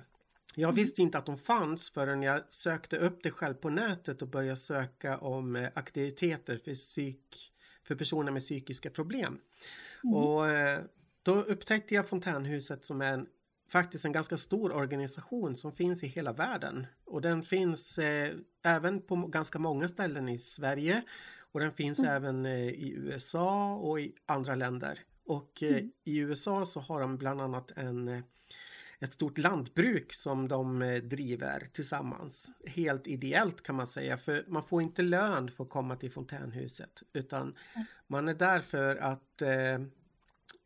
jag 0.55 0.67
mm. 0.67 0.75
visste 0.75 1.01
inte 1.01 1.17
att 1.17 1.25
de 1.25 1.37
fanns 1.37 1.89
förrän 1.89 2.23
jag 2.23 2.41
sökte 2.49 2.97
upp 2.97 3.23
det 3.23 3.31
själv 3.31 3.53
på 3.53 3.69
nätet 3.69 4.21
och 4.21 4.27
började 4.27 4.57
söka 4.57 5.17
om 5.17 5.55
eh, 5.55 5.69
aktiviteter 5.73 6.57
för, 6.57 6.75
psyk, 6.75 7.53
för 7.83 7.95
personer 7.95 8.31
med 8.31 8.41
psykiska 8.41 8.89
problem. 8.89 9.39
Mm. 10.03 10.15
Och 10.15 10.49
eh, 10.49 10.81
då 11.23 11.35
upptäckte 11.41 11.95
jag 11.95 12.07
Fontänhuset 12.07 12.85
som 12.85 13.01
är 13.01 13.13
en, 13.13 13.27
faktiskt 13.71 14.05
en 14.05 14.11
ganska 14.11 14.37
stor 14.37 14.71
organisation 14.71 15.55
som 15.55 15.71
finns 15.71 16.03
i 16.03 16.07
hela 16.07 16.33
världen. 16.33 16.87
Och 17.05 17.21
den 17.21 17.43
finns 17.43 17.97
eh, 17.97 18.33
även 18.63 19.01
på 19.01 19.15
ganska 19.15 19.59
många 19.59 19.87
ställen 19.87 20.29
i 20.29 20.39
Sverige 20.39 21.03
och 21.51 21.59
den 21.59 21.71
finns 21.71 21.99
mm. 21.99 22.11
även 22.11 22.45
eh, 22.45 22.69
i 22.69 22.93
USA 22.97 23.75
och 23.75 23.99
i 23.99 24.15
andra 24.25 24.55
länder. 24.55 24.99
Och 25.25 25.63
eh, 25.63 25.69
mm. 25.69 25.91
i 26.03 26.17
USA 26.17 26.65
så 26.65 26.79
har 26.79 27.01
de 27.01 27.17
bland 27.17 27.41
annat 27.41 27.71
en 27.71 28.07
eh, 28.07 28.23
ett 29.01 29.13
stort 29.13 29.37
lantbruk 29.37 30.13
som 30.13 30.47
de 30.47 30.81
eh, 30.81 31.01
driver 31.03 31.67
tillsammans. 31.71 32.49
Helt 32.65 33.07
ideellt 33.07 33.63
kan 33.63 33.75
man 33.75 33.87
säga 33.87 34.17
för 34.17 34.45
man 34.47 34.63
får 34.63 34.81
inte 34.81 35.01
lön 35.01 35.51
för 35.51 35.63
att 35.63 35.69
komma 35.69 35.95
till 35.95 36.11
fontänhuset 36.11 37.03
utan 37.13 37.55
man 38.07 38.27
är 38.27 38.33
där 38.33 38.59
för 38.59 38.95
att 38.95 39.41
eh, 39.41 39.73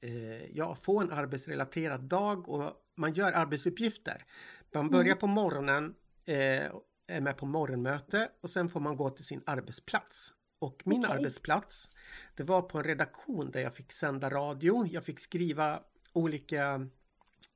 eh, 0.02 0.45
ja, 0.54 0.76
få 0.76 1.02
en 1.02 1.12
arbetsrelaterad 1.12 2.02
dag 2.02 2.50
och 2.50 2.74
man 2.95 3.13
gör 3.13 3.32
arbetsuppgifter. 3.32 4.26
Man 4.74 4.89
börjar 4.89 5.06
mm. 5.06 5.17
på 5.17 5.28
morgonen, 5.28 5.95
är 6.26 7.21
med 7.21 7.38
på 7.38 7.45
morgonmöte 7.45 8.30
och 8.41 8.50
sen 8.50 8.69
får 8.69 8.80
man 8.80 8.98
gå 8.98 9.10
till 9.10 9.26
sin 9.26 9.41
arbetsplats. 9.45 10.34
Och 10.60 10.82
min 10.86 11.00
okay. 11.00 11.17
arbetsplats, 11.17 11.89
det 12.36 12.43
var 12.43 12.62
på 12.62 12.78
en 12.78 12.84
redaktion 12.84 13.52
där 13.52 13.60
jag 13.60 13.74
fick 13.74 13.91
sända 13.91 14.30
radio, 14.30 14.88
jag 14.88 15.04
fick 15.04 15.19
skriva 15.19 15.80
olika 16.13 16.89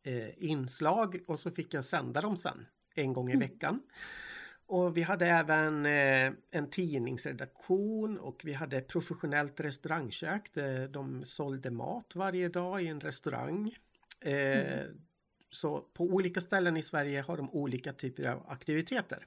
eh, 0.03 0.43
inslag 0.43 1.19
och 1.27 1.39
så 1.39 1.51
fick 1.51 1.73
jag 1.73 1.85
sända 1.85 2.21
dem 2.21 2.37
sen 2.37 2.65
en 2.95 3.13
gång 3.13 3.29
i 3.29 3.33
mm. 3.33 3.49
veckan. 3.49 3.81
Och 4.65 4.97
vi 4.97 5.01
hade 5.01 5.25
även 5.27 5.85
eh, 5.85 6.33
en 6.51 6.69
tidningsredaktion 6.69 8.17
och 8.17 8.41
vi 8.43 8.53
hade 8.53 8.81
professionellt 8.81 9.59
restaurangkök 9.59 10.53
där 10.53 10.87
de 10.87 11.25
sålde 11.25 11.71
mat 11.71 12.15
varje 12.15 12.49
dag 12.49 12.83
i 12.83 12.87
en 12.87 12.99
restaurang. 12.99 13.75
Eh, 14.21 14.33
mm. 14.33 15.01
Så 15.51 15.81
på 15.81 16.03
olika 16.03 16.41
ställen 16.41 16.77
i 16.77 16.81
Sverige 16.81 17.21
har 17.21 17.37
de 17.37 17.49
olika 17.51 17.93
typer 17.93 18.25
av 18.25 18.45
aktiviteter. 18.47 19.25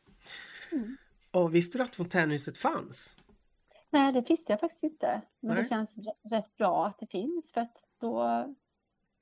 Mm. 0.73 0.97
Och 1.31 1.55
visste 1.55 1.79
du 1.79 1.85
att 1.85 1.97
fontänhuset 1.97 2.59
fanns? 2.59 3.17
Nej, 3.91 4.13
det 4.13 4.31
visste 4.31 4.53
jag 4.53 4.61
faktiskt 4.61 4.83
inte. 4.83 5.23
Men 5.41 5.55
Nej. 5.55 5.63
det 5.63 5.69
känns 5.69 5.91
rätt 6.31 6.57
bra 6.57 6.87
att 6.87 6.99
det 6.99 7.07
finns 7.07 7.53
för 7.53 7.61
att 7.61 7.89
då 8.01 8.47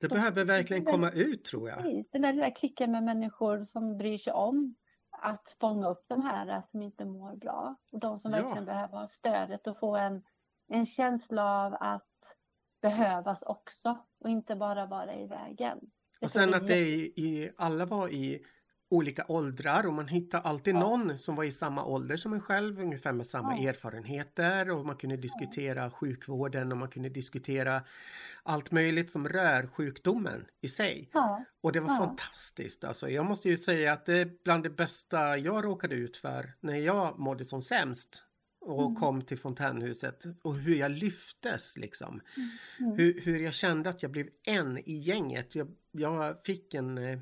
det 0.01 0.09
behöver 0.09 0.45
verkligen 0.45 0.85
komma 0.85 1.11
ut 1.11 1.43
tror 1.43 1.69
jag. 1.69 2.05
Den 2.11 2.21
där 2.21 2.33
lilla 2.33 2.51
klicken 2.51 2.91
med 2.91 3.03
människor 3.03 3.65
som 3.65 3.97
bryr 3.97 4.17
sig 4.17 4.33
om 4.33 4.75
att 5.11 5.55
fånga 5.59 5.89
upp 5.89 6.05
de 6.07 6.21
här 6.21 6.61
som 6.71 6.81
inte 6.81 7.05
mår 7.05 7.35
bra. 7.35 7.75
Och 7.91 7.99
de 7.99 8.19
som 8.19 8.31
ja. 8.31 8.37
verkligen 8.37 8.65
behöver 8.65 8.97
ha 8.97 9.07
stödet 9.07 9.67
och 9.67 9.79
få 9.79 9.95
en, 9.95 10.23
en 10.67 10.85
känsla 10.85 11.65
av 11.65 11.77
att 11.79 12.07
behövas 12.81 13.41
också 13.41 13.97
och 14.19 14.29
inte 14.29 14.55
bara 14.55 14.85
vara 14.85 15.15
i 15.15 15.27
vägen. 15.27 15.79
Och 16.21 16.31
sen 16.31 16.53
att 16.53 16.67
det 16.67 16.73
är 16.73 16.85
i, 16.85 17.01
i, 17.01 17.51
alla 17.57 17.85
var 17.85 18.09
i 18.09 18.45
olika 18.91 19.25
åldrar 19.27 19.87
och 19.87 19.93
man 19.93 20.07
hittar 20.07 20.41
alltid 20.41 20.75
ja. 20.75 20.79
någon 20.79 21.19
som 21.19 21.35
var 21.35 21.43
i 21.43 21.51
samma 21.51 21.85
ålder 21.85 22.17
som 22.17 22.33
en 22.33 22.41
själv, 22.41 22.79
ungefär 22.79 23.11
med 23.11 23.27
samma 23.27 23.57
ja. 23.57 23.69
erfarenheter 23.69 24.69
och 24.69 24.85
man 24.85 24.95
kunde 24.95 25.17
diskutera 25.17 25.83
ja. 25.83 25.89
sjukvården 25.89 26.71
och 26.71 26.77
man 26.77 26.89
kunde 26.89 27.09
diskutera 27.09 27.83
allt 28.43 28.71
möjligt 28.71 29.11
som 29.11 29.27
rör 29.27 29.67
sjukdomen 29.67 30.45
i 30.61 30.67
sig. 30.67 31.09
Och 31.61 31.71
det 31.71 31.79
var 31.79 31.97
fantastiskt 31.97 32.83
alltså. 32.83 33.09
Jag 33.09 33.25
måste 33.25 33.49
ju 33.49 33.57
säga 33.57 33.93
att 33.93 34.05
det 34.05 34.13
är 34.13 34.31
bland 34.43 34.63
det 34.63 34.69
bästa 34.69 35.37
jag 35.37 35.65
råkade 35.65 35.95
ut 35.95 36.17
för 36.17 36.53
när 36.59 36.75
jag 36.75 37.19
mådde 37.19 37.45
som 37.45 37.61
sämst 37.61 38.23
och 38.61 38.85
mm. 38.85 38.95
kom 38.95 39.21
till 39.21 39.37
fontänhuset 39.37 40.23
och 40.41 40.55
hur 40.55 40.75
jag 40.75 40.91
lyftes 40.91 41.77
liksom. 41.77 42.21
Mm. 42.37 42.49
Mm. 42.79 42.97
Hur, 42.97 43.21
hur 43.21 43.39
jag 43.39 43.53
kände 43.53 43.89
att 43.89 44.01
jag 44.01 44.11
blev 44.11 44.27
en 44.43 44.77
i 44.77 44.93
gänget. 44.93 45.55
Jag, 45.55 45.75
jag 45.91 46.45
fick 46.45 46.73
en 46.73 46.97
eh, 46.97 47.19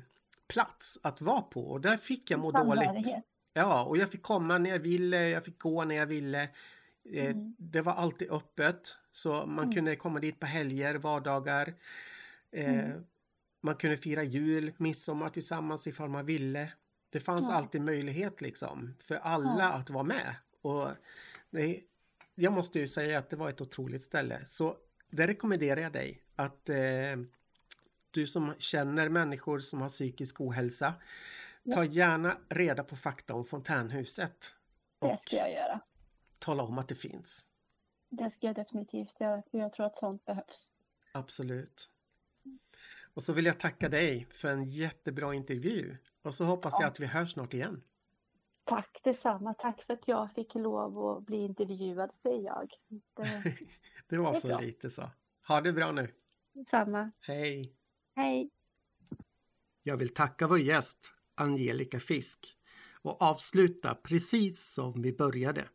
plats 0.50 0.98
att 1.02 1.20
vara 1.20 1.42
på 1.42 1.70
och 1.70 1.80
där 1.80 1.96
fick 1.96 2.30
jag 2.30 2.40
må 2.40 2.50
dåligt. 2.50 3.14
Ja, 3.52 3.84
och 3.84 3.96
jag 3.96 4.10
fick 4.10 4.22
komma 4.22 4.58
när 4.58 4.70
jag 4.70 4.78
ville, 4.78 5.28
jag 5.28 5.44
fick 5.44 5.58
gå 5.58 5.84
när 5.84 5.94
jag 5.94 6.06
ville. 6.06 6.42
Eh, 7.04 7.26
mm. 7.26 7.54
Det 7.58 7.80
var 7.80 7.92
alltid 7.92 8.30
öppet 8.30 8.96
så 9.12 9.46
man 9.46 9.64
mm. 9.64 9.74
kunde 9.74 9.96
komma 9.96 10.20
dit 10.20 10.40
på 10.40 10.46
helger, 10.46 10.94
vardagar. 10.94 11.74
Eh, 12.52 12.78
mm. 12.78 13.04
Man 13.60 13.74
kunde 13.74 13.96
fira 13.96 14.22
jul, 14.22 14.72
midsommar 14.76 15.28
tillsammans 15.28 15.86
ifall 15.86 16.08
man 16.08 16.26
ville. 16.26 16.72
Det 17.10 17.20
fanns 17.20 17.48
ja. 17.48 17.54
alltid 17.54 17.80
möjlighet 17.80 18.40
liksom 18.40 18.94
för 18.98 19.16
alla 19.16 19.62
ja. 19.62 19.72
att 19.72 19.90
vara 19.90 20.04
med. 20.04 20.34
Och 20.62 20.88
det, 21.50 21.80
jag 22.34 22.52
måste 22.52 22.78
ju 22.78 22.86
säga 22.86 23.18
att 23.18 23.30
det 23.30 23.36
var 23.36 23.48
ett 23.48 23.60
otroligt 23.60 24.02
ställe. 24.02 24.40
Så 24.46 24.76
det 25.10 25.26
rekommenderar 25.26 25.80
jag 25.80 25.92
dig 25.92 26.22
att 26.36 26.68
eh, 26.68 27.16
du 28.10 28.26
som 28.26 28.54
känner 28.58 29.08
människor 29.08 29.60
som 29.60 29.80
har 29.80 29.88
psykisk 29.88 30.40
ohälsa, 30.40 30.94
ta 31.74 31.84
gärna 31.84 32.38
reda 32.48 32.84
på 32.84 32.96
fakta 32.96 33.34
om 33.34 33.44
fontänhuset. 33.44 34.56
Det 35.00 35.18
ska 35.26 35.36
jag 35.36 35.52
göra. 35.52 35.80
Tala 36.38 36.62
om 36.62 36.78
att 36.78 36.88
det 36.88 36.94
finns. 36.94 37.46
Det 38.08 38.30
ska 38.30 38.46
jag 38.46 38.56
definitivt 38.56 39.20
göra, 39.20 39.42
för 39.50 39.58
jag 39.58 39.72
tror 39.72 39.86
att 39.86 39.96
sånt 39.96 40.24
behövs. 40.24 40.76
Absolut. 41.12 41.90
Och 43.14 43.22
så 43.22 43.32
vill 43.32 43.46
jag 43.46 43.60
tacka 43.60 43.88
dig 43.88 44.26
för 44.30 44.48
en 44.48 44.64
jättebra 44.64 45.34
intervju. 45.34 45.96
Och 46.22 46.34
så 46.34 46.44
hoppas 46.44 46.74
ja. 46.76 46.82
jag 46.82 46.90
att 46.90 47.00
vi 47.00 47.06
hörs 47.06 47.32
snart 47.32 47.54
igen. 47.54 47.82
Tack 48.64 49.00
detsamma. 49.04 49.54
Tack 49.54 49.82
för 49.82 49.92
att 49.92 50.08
jag 50.08 50.32
fick 50.32 50.54
lov 50.54 50.98
att 50.98 51.26
bli 51.26 51.36
intervjuad, 51.36 52.10
säger 52.22 52.44
jag. 52.44 52.72
Det, 52.88 53.56
det 54.08 54.18
var 54.18 54.32
det 54.32 54.40
så 54.40 54.48
bra. 54.48 54.60
lite 54.60 54.90
så. 54.90 55.10
Ha 55.48 55.60
det 55.60 55.72
bra 55.72 55.92
nu. 55.92 56.14
Samma. 56.70 57.10
Hej. 57.20 57.79
Hej! 58.14 58.50
Jag 59.82 59.96
vill 59.96 60.14
tacka 60.14 60.46
vår 60.46 60.58
gäst 60.58 61.14
Angelica 61.34 62.00
Fisk 62.00 62.56
och 63.02 63.22
avsluta 63.22 63.94
precis 63.94 64.72
som 64.72 65.02
vi 65.02 65.12
började. 65.12 65.68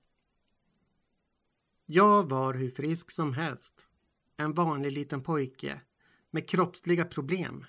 Jag 1.85 2.29
var 2.29 2.53
hur 2.53 2.69
frisk 2.69 3.11
som 3.11 3.33
helst. 3.33 3.87
En 4.37 4.53
vanlig 4.53 4.91
liten 4.91 5.23
pojke 5.23 5.81
med 6.31 6.49
kroppsliga 6.49 7.05
problem 7.05 7.65